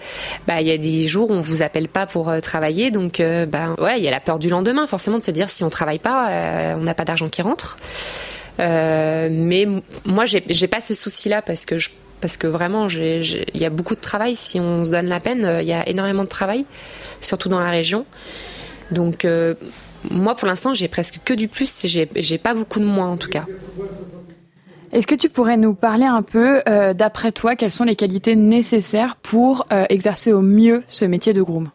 bah 0.47 0.61
il 0.61 0.67
y 0.67 0.71
a 0.71 0.77
des 0.77 1.07
jours 1.07 1.31
où 1.31 1.33
on 1.33 1.39
vous 1.39 1.61
appelle 1.61 1.87
pas 1.87 2.05
pour 2.05 2.31
travailler. 2.41 2.91
Donc, 2.91 3.21
bah 3.47 3.75
ouais, 3.79 3.97
il 3.97 4.03
y 4.03 4.07
a 4.07 4.11
la 4.11 4.19
peur 4.19 4.39
du 4.39 4.49
lendemain, 4.49 4.87
forcément, 4.87 5.17
de 5.17 5.23
se 5.23 5.31
dire 5.31 5.49
si 5.49 5.63
on 5.63 5.69
travaille 5.69 5.99
pas, 5.99 6.75
on 6.77 6.83
n'a 6.83 6.93
pas 6.93 7.05
d'argent 7.05 7.29
qui 7.29 7.41
rentre. 7.41 7.77
mais 8.59 9.67
moi, 10.05 10.25
j'ai 10.25 10.67
pas 10.67 10.81
ce 10.81 10.93
souci-là 10.93 11.41
parce 11.41 11.65
que 11.65 11.75
parce 12.21 12.37
que 12.37 12.45
vraiment, 12.45 12.87
il 12.87 13.45
y 13.55 13.65
a 13.65 13.71
beaucoup 13.71 13.95
de 13.95 13.99
travail. 13.99 14.35
Si 14.35 14.59
on 14.59 14.85
se 14.85 14.91
donne 14.91 15.07
la 15.07 15.19
peine, 15.19 15.57
il 15.61 15.67
y 15.67 15.73
a 15.73 15.89
énormément 15.89 16.23
de 16.23 16.29
travail, 16.29 16.65
surtout 17.21 17.49
dans 17.49 17.59
la 17.59 17.71
région. 17.71 18.05
Donc 18.91 19.25
euh, 19.25 19.55
moi 20.09 20.35
pour 20.35 20.47
l'instant 20.47 20.73
j'ai 20.73 20.87
presque 20.87 21.19
que 21.23 21.33
du 21.33 21.47
plus, 21.47 21.81
j'ai, 21.85 22.09
j'ai 22.15 22.37
pas 22.37 22.53
beaucoup 22.53 22.79
de 22.79 22.85
moins 22.85 23.07
en 23.07 23.17
tout 23.17 23.29
cas. 23.29 23.45
Est-ce 24.93 25.07
que 25.07 25.15
tu 25.15 25.29
pourrais 25.29 25.57
nous 25.57 25.73
parler 25.73 26.05
un 26.05 26.21
peu, 26.21 26.61
euh, 26.67 26.93
d'après 26.93 27.31
toi, 27.31 27.55
quelles 27.55 27.71
sont 27.71 27.85
les 27.85 27.95
qualités 27.95 28.35
nécessaires 28.35 29.15
pour 29.21 29.65
euh, 29.71 29.85
exercer 29.89 30.33
au 30.33 30.41
mieux 30.41 30.83
ce 30.87 31.05
métier 31.05 31.33
de 31.33 31.41
groom? 31.41 31.69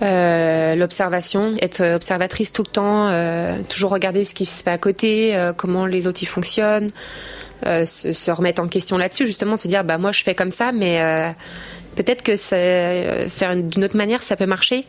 L'observation, 0.00 1.54
être 1.60 1.94
observatrice 1.94 2.52
tout 2.52 2.64
le 2.66 2.72
temps, 2.72 3.64
toujours 3.68 3.92
regarder 3.92 4.24
ce 4.24 4.34
qui 4.34 4.46
se 4.46 4.60
fait 4.60 4.70
à 4.70 4.78
côté, 4.78 5.38
comment 5.56 5.86
les 5.86 6.08
y 6.08 6.24
fonctionnent, 6.24 6.88
se, 7.64 8.12
se, 8.12 8.30
remettre 8.32 8.60
en 8.60 8.66
question 8.66 8.98
là-dessus, 8.98 9.26
justement, 9.26 9.56
se 9.56 9.68
dire 9.68 9.84
bah 9.84 9.98
moi 9.98 10.10
je 10.10 10.24
fais 10.24 10.34
comme 10.34 10.50
ça, 10.50 10.72
mais 10.72 11.34
peut-être 11.96 12.22
que 12.22 12.32
euh, 12.52 13.28
faire 13.28 13.56
d'une 13.56 13.84
autre 13.84 13.96
manière, 13.96 14.22
ça 14.22 14.36
peut 14.36 14.46
marcher. 14.46 14.84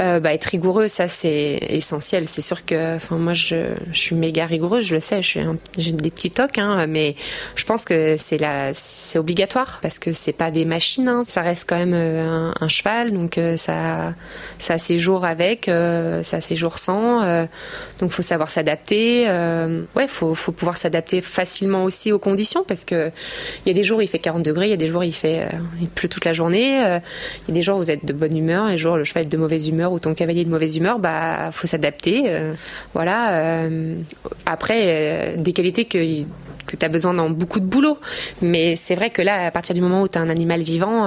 Euh, 0.00 0.20
bah, 0.20 0.34
être 0.34 0.44
rigoureux, 0.44 0.88
ça 0.88 1.08
c'est 1.08 1.58
essentiel. 1.68 2.28
C'est 2.28 2.40
sûr 2.40 2.64
que, 2.64 2.96
enfin, 2.96 3.16
moi, 3.16 3.32
je, 3.32 3.74
suis 3.92 4.14
méga 4.14 4.46
rigoureuse, 4.46 4.84
je 4.84 4.94
le 4.94 5.00
sais. 5.00 5.20
J'ai 5.22 5.92
des 5.92 6.10
petits 6.10 6.30
tocs, 6.30 6.58
hein, 6.58 6.86
mais 6.86 7.16
je 7.54 7.64
pense 7.64 7.84
que 7.84 8.16
c'est 8.18 9.18
obligatoire 9.18 9.78
parce 9.82 9.98
que 9.98 10.12
c'est 10.12 10.32
pas 10.32 10.50
des 10.50 10.64
machines. 10.64 11.08
Hein. 11.08 11.24
Ça 11.26 11.42
reste 11.42 11.66
quand 11.68 11.78
même 11.78 11.94
euh, 11.94 12.52
un, 12.60 12.68
cheval, 12.68 13.12
donc 13.12 13.40
ça, 13.56 14.14
ça 14.58 14.74
a 14.74 14.78
ses 14.78 14.98
jours 14.98 15.24
avec, 15.24 15.66
ça 15.66 16.36
a 16.36 16.40
ses 16.40 16.56
jours 16.56 16.78
sans. 16.78 17.46
donc, 18.00 18.10
faut 18.10 18.22
savoir 18.22 18.50
s'adapter. 18.50 19.26
ouais, 19.94 20.08
faut, 20.08 20.34
faut 20.34 20.52
pouvoir 20.52 20.76
s'adapter 20.76 21.20
facilement 21.20 21.84
aussi 21.84 22.12
aux 22.12 22.18
conditions 22.18 22.64
parce 22.66 22.84
que 22.84 23.10
il 23.64 23.68
y 23.68 23.70
a 23.70 23.74
des 23.74 23.84
jours 23.84 24.02
il 24.02 24.08
fait 24.08 24.18
40 24.18 24.42
degrés, 24.42 24.66
il 24.66 24.70
y 24.70 24.74
a 24.74 24.78
des 24.78 24.88
jours 24.88 25.04
il 25.04 25.12
fait, 25.12 25.48
il 25.80 25.88
pleut 25.88 26.08
toute 26.08 26.25
la 26.26 26.32
journée. 26.32 26.84
Euh, 26.84 26.98
il 27.42 27.48
y 27.48 27.50
a 27.52 27.54
des 27.54 27.62
jours 27.62 27.76
où 27.76 27.78
vous 27.78 27.90
êtes 27.90 28.04
de 28.04 28.12
bonne 28.12 28.36
humeur, 28.36 28.66
les 28.66 28.76
jours 28.76 28.96
le 28.96 29.04
cheval 29.04 29.24
est 29.24 29.28
de 29.28 29.36
mauvaise 29.36 29.68
humeur 29.68 29.92
ou 29.92 29.98
ton 29.98 30.14
cavalier 30.14 30.42
est 30.42 30.44
de 30.44 30.50
mauvaise 30.50 30.76
humeur, 30.76 30.98
bah 30.98 31.50
faut 31.52 31.66
s'adapter. 31.66 32.24
Euh, 32.26 32.52
voilà. 32.92 33.32
Euh, 33.32 33.94
après, 34.44 35.36
des 35.38 35.52
qualités 35.52 35.86
que 35.86 35.98
que 36.66 36.74
tu 36.74 36.84
as 36.84 36.88
besoin 36.88 37.14
dans 37.14 37.30
beaucoup 37.30 37.60
de 37.60 37.64
boulot. 37.64 37.96
Mais 38.42 38.74
c'est 38.74 38.96
vrai 38.96 39.10
que 39.10 39.22
là, 39.22 39.46
à 39.46 39.50
partir 39.52 39.72
du 39.72 39.80
moment 39.80 40.02
où 40.02 40.08
tu 40.08 40.18
as 40.18 40.20
un 40.20 40.28
animal 40.28 40.62
vivant, 40.62 41.06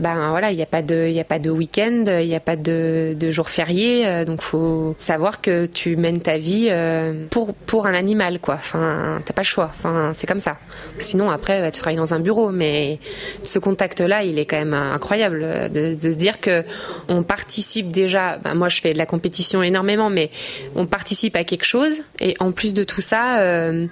ben 0.00 0.28
voilà, 0.30 0.50
il 0.50 0.56
n'y 0.56 0.62
a 0.62 0.66
pas 0.66 0.82
de, 0.82 1.08
il 1.08 1.18
a 1.20 1.24
pas 1.24 1.38
de 1.38 1.50
week-end, 1.50 2.04
il 2.06 2.26
n'y 2.26 2.34
a 2.34 2.40
pas 2.40 2.56
de, 2.56 3.14
de 3.18 3.30
jour 3.30 3.50
férié, 3.50 4.06
euh, 4.06 4.24
donc 4.24 4.40
faut 4.40 4.94
savoir 4.98 5.40
que 5.40 5.66
tu 5.66 5.96
mènes 5.96 6.20
ta 6.20 6.38
vie 6.38 6.68
euh, 6.70 7.26
pour 7.30 7.54
pour 7.54 7.86
un 7.86 7.92
animal, 7.92 8.40
quoi. 8.40 8.54
Enfin, 8.54 9.20
t'as 9.24 9.34
pas 9.34 9.42
le 9.42 9.46
choix. 9.46 9.70
Enfin, 9.70 10.12
c'est 10.14 10.26
comme 10.26 10.40
ça. 10.40 10.56
Sinon, 10.98 11.30
après, 11.30 11.60
bah, 11.60 11.70
tu 11.70 11.80
travailles 11.80 11.98
dans 11.98 12.14
un 12.14 12.20
bureau, 12.20 12.50
mais 12.50 12.98
ce 13.42 13.58
contact-là, 13.58 14.24
il 14.24 14.38
est 14.38 14.46
quand 14.46 14.56
même 14.56 14.74
incroyable 14.74 15.70
de, 15.72 15.94
de 15.94 16.10
se 16.10 16.16
dire 16.16 16.40
que 16.40 16.64
on 17.08 17.22
participe 17.22 17.90
déjà. 17.90 18.38
Ben, 18.38 18.54
moi, 18.54 18.70
je 18.70 18.80
fais 18.80 18.92
de 18.92 18.98
la 18.98 19.06
compétition 19.06 19.62
énormément, 19.62 20.08
mais 20.08 20.30
on 20.76 20.86
participe 20.86 21.36
à 21.36 21.44
quelque 21.44 21.66
chose, 21.66 22.00
et 22.20 22.36
en 22.40 22.52
plus 22.52 22.72
de 22.72 22.84
tout 22.84 23.02
ça, 23.02 23.40
euh, 23.40 23.86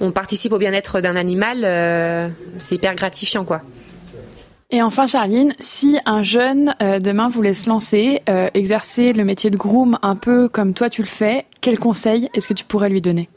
on 0.00 0.10
participe 0.10 0.52
au 0.52 0.58
bien-être 0.58 1.00
d'un 1.00 1.16
animal. 1.16 1.58
c'est 2.56 2.76
hyper 2.76 2.94
gratifiant, 2.94 3.44
quoi. 3.44 3.62
Et 4.72 4.82
enfin, 4.82 5.06
Charline, 5.08 5.54
si 5.58 5.98
un 6.06 6.22
jeune 6.22 6.76
euh, 6.80 7.00
demain 7.00 7.28
voulait 7.28 7.54
se 7.54 7.68
lancer, 7.68 8.22
euh, 8.28 8.48
exercer 8.54 9.12
le 9.12 9.24
métier 9.24 9.50
de 9.50 9.56
groom 9.56 9.98
un 10.02 10.14
peu 10.14 10.48
comme 10.48 10.74
toi 10.74 10.88
tu 10.88 11.02
le 11.02 11.08
fais, 11.08 11.46
quel 11.60 11.78
conseil 11.78 12.30
est-ce 12.34 12.46
que 12.46 12.54
tu 12.54 12.64
pourrais 12.64 12.88
lui 12.88 13.00
donner? 13.00 13.28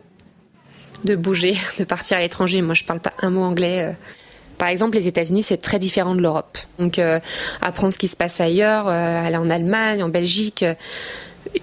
De 1.06 1.16
bouger, 1.16 1.58
de 1.80 1.84
partir 1.86 2.18
à 2.18 2.20
l'étranger. 2.20 2.62
Moi, 2.62 2.76
je 2.76 2.84
parle 2.84 3.00
pas 3.00 3.14
un 3.20 3.32
mot 3.32 3.42
anglais. 3.42 3.84
Euh. 3.84 3.92
Par 4.60 4.68
exemple, 4.68 4.96
les 4.96 5.08
États-Unis, 5.08 5.42
c'est 5.42 5.58
très 5.58 5.80
différent 5.80 6.14
de 6.14 6.22
l'Europe. 6.22 6.58
Donc, 6.78 7.02
apprendre 7.62 7.92
ce 7.92 7.98
qui 7.98 8.08
se 8.08 8.16
passe 8.16 8.40
ailleurs, 8.40 8.88
aller 8.88 9.36
en 9.36 9.50
Allemagne, 9.50 10.04
en 10.04 10.10
Belgique 10.10 10.64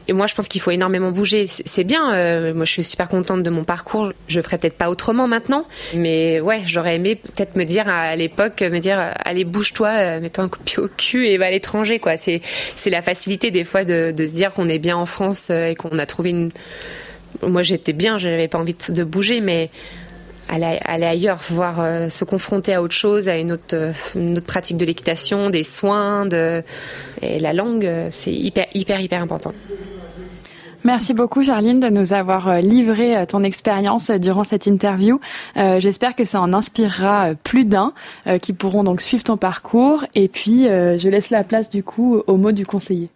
et 0.08 0.12
moi, 0.12 0.26
je 0.26 0.34
pense 0.34 0.48
qu'il 0.48 0.60
faut 0.60 0.70
énormément 0.70 1.10
bouger. 1.10 1.46
C'est 1.46 1.84
bien. 1.84 2.12
Euh, 2.14 2.54
moi, 2.54 2.64
je 2.64 2.72
suis 2.72 2.84
super 2.84 3.08
contente 3.08 3.42
de 3.42 3.50
mon 3.50 3.64
parcours. 3.64 4.12
Je 4.28 4.40
ferais 4.40 4.58
peut-être 4.58 4.76
pas 4.76 4.90
autrement 4.90 5.26
maintenant, 5.26 5.66
mais 5.94 6.40
ouais, 6.40 6.62
j'aurais 6.66 6.96
aimé 6.96 7.16
peut-être 7.16 7.56
me 7.56 7.64
dire 7.64 7.88
à 7.88 8.14
l'époque, 8.16 8.62
me 8.62 8.78
dire, 8.78 8.98
allez, 9.24 9.44
bouge-toi, 9.44 9.88
euh, 9.88 10.20
mets-toi 10.20 10.44
un 10.44 10.48
coup 10.48 10.58
de 10.58 10.64
pied 10.64 10.78
au 10.78 10.88
cul 10.88 11.26
et 11.26 11.38
va 11.38 11.46
à 11.46 11.50
l'étranger, 11.50 11.98
quoi. 11.98 12.16
C'est 12.16 12.40
c'est 12.76 12.90
la 12.90 13.02
facilité 13.02 13.50
des 13.50 13.64
fois 13.64 13.84
de, 13.84 14.12
de 14.16 14.26
se 14.26 14.32
dire 14.32 14.54
qu'on 14.54 14.68
est 14.68 14.78
bien 14.78 14.96
en 14.96 15.06
France 15.06 15.48
euh, 15.50 15.68
et 15.68 15.74
qu'on 15.74 15.98
a 15.98 16.06
trouvé 16.06 16.30
une. 16.30 16.50
Moi, 17.42 17.62
j'étais 17.62 17.92
bien, 17.92 18.18
j'avais 18.18 18.48
pas 18.48 18.58
envie 18.58 18.76
de 18.88 19.04
bouger, 19.04 19.40
mais 19.40 19.70
aller, 20.50 21.04
ailleurs, 21.04 21.40
voir 21.50 21.80
euh, 21.80 22.08
se 22.08 22.24
confronter 22.24 22.74
à 22.74 22.82
autre 22.82 22.94
chose, 22.94 23.28
à 23.28 23.36
une 23.36 23.52
autre, 23.52 23.74
euh, 23.74 23.92
une 24.14 24.38
autre 24.38 24.46
pratique 24.46 24.76
de 24.76 24.84
l'équitation, 24.84 25.50
des 25.50 25.62
soins, 25.62 26.26
de... 26.26 26.62
et 27.22 27.38
la 27.38 27.52
langue, 27.52 27.86
euh, 27.86 28.08
c'est 28.10 28.32
hyper, 28.32 28.66
hyper, 28.74 29.00
hyper 29.00 29.22
important. 29.22 29.52
Merci 30.82 31.12
beaucoup 31.12 31.42
Charline 31.44 31.78
de 31.78 31.90
nous 31.90 32.14
avoir 32.14 32.62
livré 32.62 33.26
ton 33.26 33.42
expérience 33.42 34.10
durant 34.10 34.44
cette 34.44 34.66
interview. 34.66 35.20
J'espère 35.54 36.14
que 36.14 36.24
ça 36.24 36.40
en 36.40 36.54
inspirera 36.54 37.34
plus 37.34 37.66
d'un 37.66 37.92
qui 38.40 38.54
pourront 38.54 38.82
donc 38.82 39.02
suivre 39.02 39.22
ton 39.22 39.36
parcours 39.36 40.06
et 40.14 40.28
puis 40.28 40.62
je 40.62 41.08
laisse 41.10 41.28
la 41.28 41.44
place 41.44 41.68
du 41.68 41.82
coup 41.82 42.22
au 42.26 42.38
mot 42.38 42.52
du 42.52 42.64
conseiller. 42.64 43.10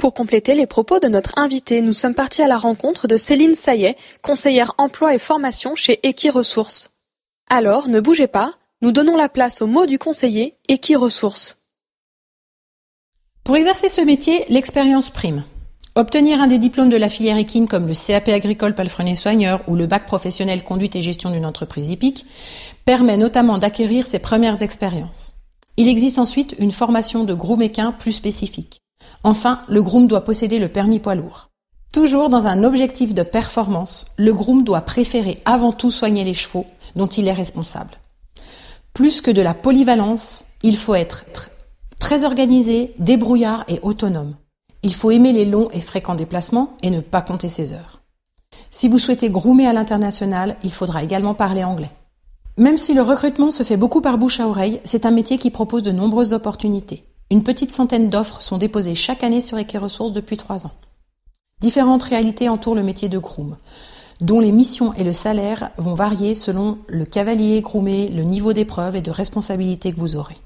Pour 0.00 0.14
compléter 0.14 0.54
les 0.54 0.66
propos 0.66 0.98
de 0.98 1.08
notre 1.08 1.34
invité, 1.36 1.82
nous 1.82 1.92
sommes 1.92 2.14
partis 2.14 2.40
à 2.40 2.48
la 2.48 2.56
rencontre 2.56 3.06
de 3.06 3.18
Céline 3.18 3.54
Saillet, 3.54 3.98
conseillère 4.22 4.72
emploi 4.78 5.14
et 5.14 5.18
formation 5.18 5.74
chez 5.74 6.00
Equiresources. 6.08 6.88
Alors, 7.50 7.86
ne 7.86 8.00
bougez 8.00 8.26
pas, 8.26 8.54
nous 8.80 8.92
donnons 8.92 9.14
la 9.14 9.28
place 9.28 9.60
au 9.60 9.66
mot 9.66 9.84
du 9.84 9.98
conseiller 9.98 10.54
Equiresources. 10.68 11.58
Pour 13.44 13.58
exercer 13.58 13.90
ce 13.90 14.00
métier, 14.00 14.46
l'expérience 14.48 15.10
prime. 15.10 15.44
Obtenir 15.94 16.40
un 16.40 16.46
des 16.46 16.56
diplômes 16.56 16.88
de 16.88 16.96
la 16.96 17.10
filière 17.10 17.36
équine 17.36 17.68
comme 17.68 17.86
le 17.86 17.92
CAP 17.92 18.28
agricole 18.28 18.74
palefrenier 18.74 19.16
soigneur 19.16 19.60
ou 19.66 19.76
le 19.76 19.86
bac 19.86 20.06
professionnel 20.06 20.64
conduite 20.64 20.96
et 20.96 21.02
gestion 21.02 21.30
d'une 21.30 21.44
entreprise 21.44 21.90
hippique 21.90 22.24
permet 22.86 23.18
notamment 23.18 23.58
d'acquérir 23.58 24.06
ses 24.06 24.18
premières 24.18 24.62
expériences. 24.62 25.34
Il 25.76 25.88
existe 25.88 26.18
ensuite 26.18 26.56
une 26.58 26.72
formation 26.72 27.24
de 27.24 27.34
gros 27.34 27.58
méquin 27.58 27.92
plus 27.92 28.12
spécifique. 28.12 28.80
Enfin, 29.24 29.60
le 29.68 29.82
groom 29.82 30.06
doit 30.06 30.24
posséder 30.24 30.58
le 30.58 30.68
permis 30.68 30.98
poids 30.98 31.14
lourd. 31.14 31.50
Toujours 31.92 32.28
dans 32.28 32.46
un 32.46 32.62
objectif 32.62 33.14
de 33.14 33.22
performance, 33.22 34.06
le 34.16 34.32
groom 34.32 34.62
doit 34.62 34.82
préférer 34.82 35.42
avant 35.44 35.72
tout 35.72 35.90
soigner 35.90 36.24
les 36.24 36.34
chevaux 36.34 36.66
dont 36.94 37.08
il 37.08 37.26
est 37.26 37.32
responsable. 37.32 37.96
Plus 38.94 39.20
que 39.20 39.30
de 39.30 39.42
la 39.42 39.54
polyvalence, 39.54 40.44
il 40.62 40.76
faut 40.76 40.94
être 40.94 41.24
très 41.98 42.24
organisé, 42.24 42.94
débrouillard 42.98 43.64
et 43.68 43.80
autonome. 43.82 44.34
Il 44.82 44.94
faut 44.94 45.10
aimer 45.10 45.32
les 45.32 45.44
longs 45.44 45.68
et 45.72 45.80
fréquents 45.80 46.14
déplacements 46.14 46.76
et 46.82 46.90
ne 46.90 47.00
pas 47.00 47.22
compter 47.22 47.48
ses 47.48 47.72
heures. 47.72 48.00
Si 48.70 48.88
vous 48.88 48.98
souhaitez 48.98 49.30
groomer 49.30 49.66
à 49.66 49.72
l'international, 49.72 50.56
il 50.62 50.72
faudra 50.72 51.02
également 51.02 51.34
parler 51.34 51.64
anglais. 51.64 51.90
Même 52.56 52.78
si 52.78 52.94
le 52.94 53.02
recrutement 53.02 53.50
se 53.50 53.62
fait 53.62 53.76
beaucoup 53.76 54.00
par 54.00 54.16
bouche 54.16 54.40
à 54.40 54.46
oreille, 54.46 54.80
c'est 54.84 55.06
un 55.06 55.10
métier 55.10 55.38
qui 55.38 55.50
propose 55.50 55.82
de 55.82 55.92
nombreuses 55.92 56.32
opportunités. 56.32 57.04
Une 57.32 57.44
petite 57.44 57.70
centaine 57.70 58.10
d'offres 58.10 58.42
sont 58.42 58.58
déposées 58.58 58.96
chaque 58.96 59.22
année 59.22 59.40
sur 59.40 59.56
Equiresources 59.56 60.12
depuis 60.12 60.36
trois 60.36 60.66
ans. 60.66 60.72
Différentes 61.60 62.02
réalités 62.02 62.48
entourent 62.48 62.74
le 62.74 62.82
métier 62.82 63.08
de 63.08 63.18
groom. 63.18 63.56
dont 64.20 64.40
les 64.40 64.52
missions 64.52 64.92
et 64.94 65.04
le 65.04 65.14
salaire 65.14 65.70
vont 65.78 65.94
varier 65.94 66.34
selon 66.34 66.76
le 66.88 67.06
cavalier 67.06 67.62
groomé, 67.62 68.08
le 68.08 68.22
niveau 68.22 68.52
d'épreuve 68.52 68.96
et 68.96 69.00
de 69.00 69.10
responsabilité 69.10 69.92
que 69.92 69.98
vous 69.98 70.14
aurez. 70.14 70.36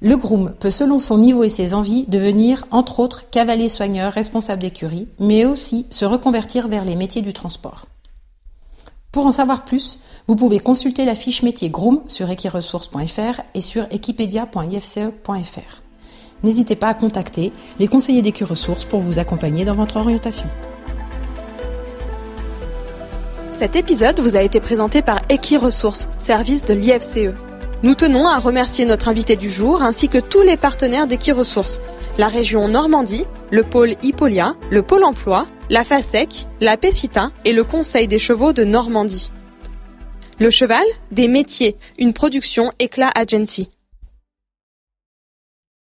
Le 0.00 0.16
groom 0.16 0.54
peut, 0.58 0.72
selon 0.72 0.98
son 0.98 1.18
niveau 1.18 1.44
et 1.44 1.48
ses 1.48 1.72
envies, 1.72 2.04
devenir, 2.08 2.66
entre 2.72 2.98
autres, 2.98 3.30
cavalier 3.30 3.68
soigneur, 3.68 4.12
responsable 4.12 4.62
d'écurie, 4.62 5.06
mais 5.20 5.44
aussi 5.44 5.86
se 5.90 6.04
reconvertir 6.04 6.66
vers 6.66 6.84
les 6.84 6.96
métiers 6.96 7.22
du 7.22 7.32
transport. 7.32 7.86
Pour 9.12 9.26
en 9.26 9.32
savoir 9.32 9.64
plus, 9.64 10.00
vous 10.26 10.34
pouvez 10.34 10.58
consulter 10.58 11.04
la 11.04 11.14
fiche 11.14 11.44
métier 11.44 11.70
groom 11.70 12.02
sur 12.08 12.28
equiresources.fr 12.28 13.40
et 13.54 13.60
sur 13.60 13.86
equipedia.ifce.fr. 13.92 15.85
N'hésitez 16.46 16.76
pas 16.76 16.90
à 16.90 16.94
contacter 16.94 17.50
les 17.80 17.88
conseillers 17.88 18.22
d'Equiresources 18.22 18.84
pour 18.84 19.00
vous 19.00 19.18
accompagner 19.18 19.64
dans 19.64 19.74
votre 19.74 19.96
orientation. 19.96 20.46
Cet 23.50 23.74
épisode 23.74 24.20
vous 24.20 24.36
a 24.36 24.42
été 24.42 24.60
présenté 24.60 25.02
par 25.02 25.18
Equiresources, 25.28 26.06
service 26.16 26.64
de 26.64 26.72
l'IFCE. 26.72 27.34
Nous 27.82 27.96
tenons 27.96 28.28
à 28.28 28.38
remercier 28.38 28.84
notre 28.84 29.08
invité 29.08 29.34
du 29.34 29.50
jour 29.50 29.82
ainsi 29.82 30.08
que 30.08 30.18
tous 30.18 30.42
les 30.42 30.56
partenaires 30.56 31.08
d'Equiresources, 31.08 31.80
la 32.16 32.28
région 32.28 32.68
Normandie, 32.68 33.24
le 33.50 33.64
pôle 33.64 33.96
Hippolia, 34.04 34.54
le 34.70 34.82
pôle 34.82 35.02
emploi, 35.02 35.48
la 35.68 35.82
FASEC, 35.82 36.46
la 36.60 36.76
PECITA 36.76 37.32
et 37.44 37.52
le 37.52 37.64
Conseil 37.64 38.06
des 38.06 38.20
chevaux 38.20 38.52
de 38.52 38.62
Normandie. 38.62 39.32
Le 40.38 40.50
cheval, 40.50 40.84
des 41.10 41.26
métiers, 41.26 41.76
une 41.98 42.12
production 42.12 42.70
Éclat 42.78 43.10
Agency. 43.16 43.68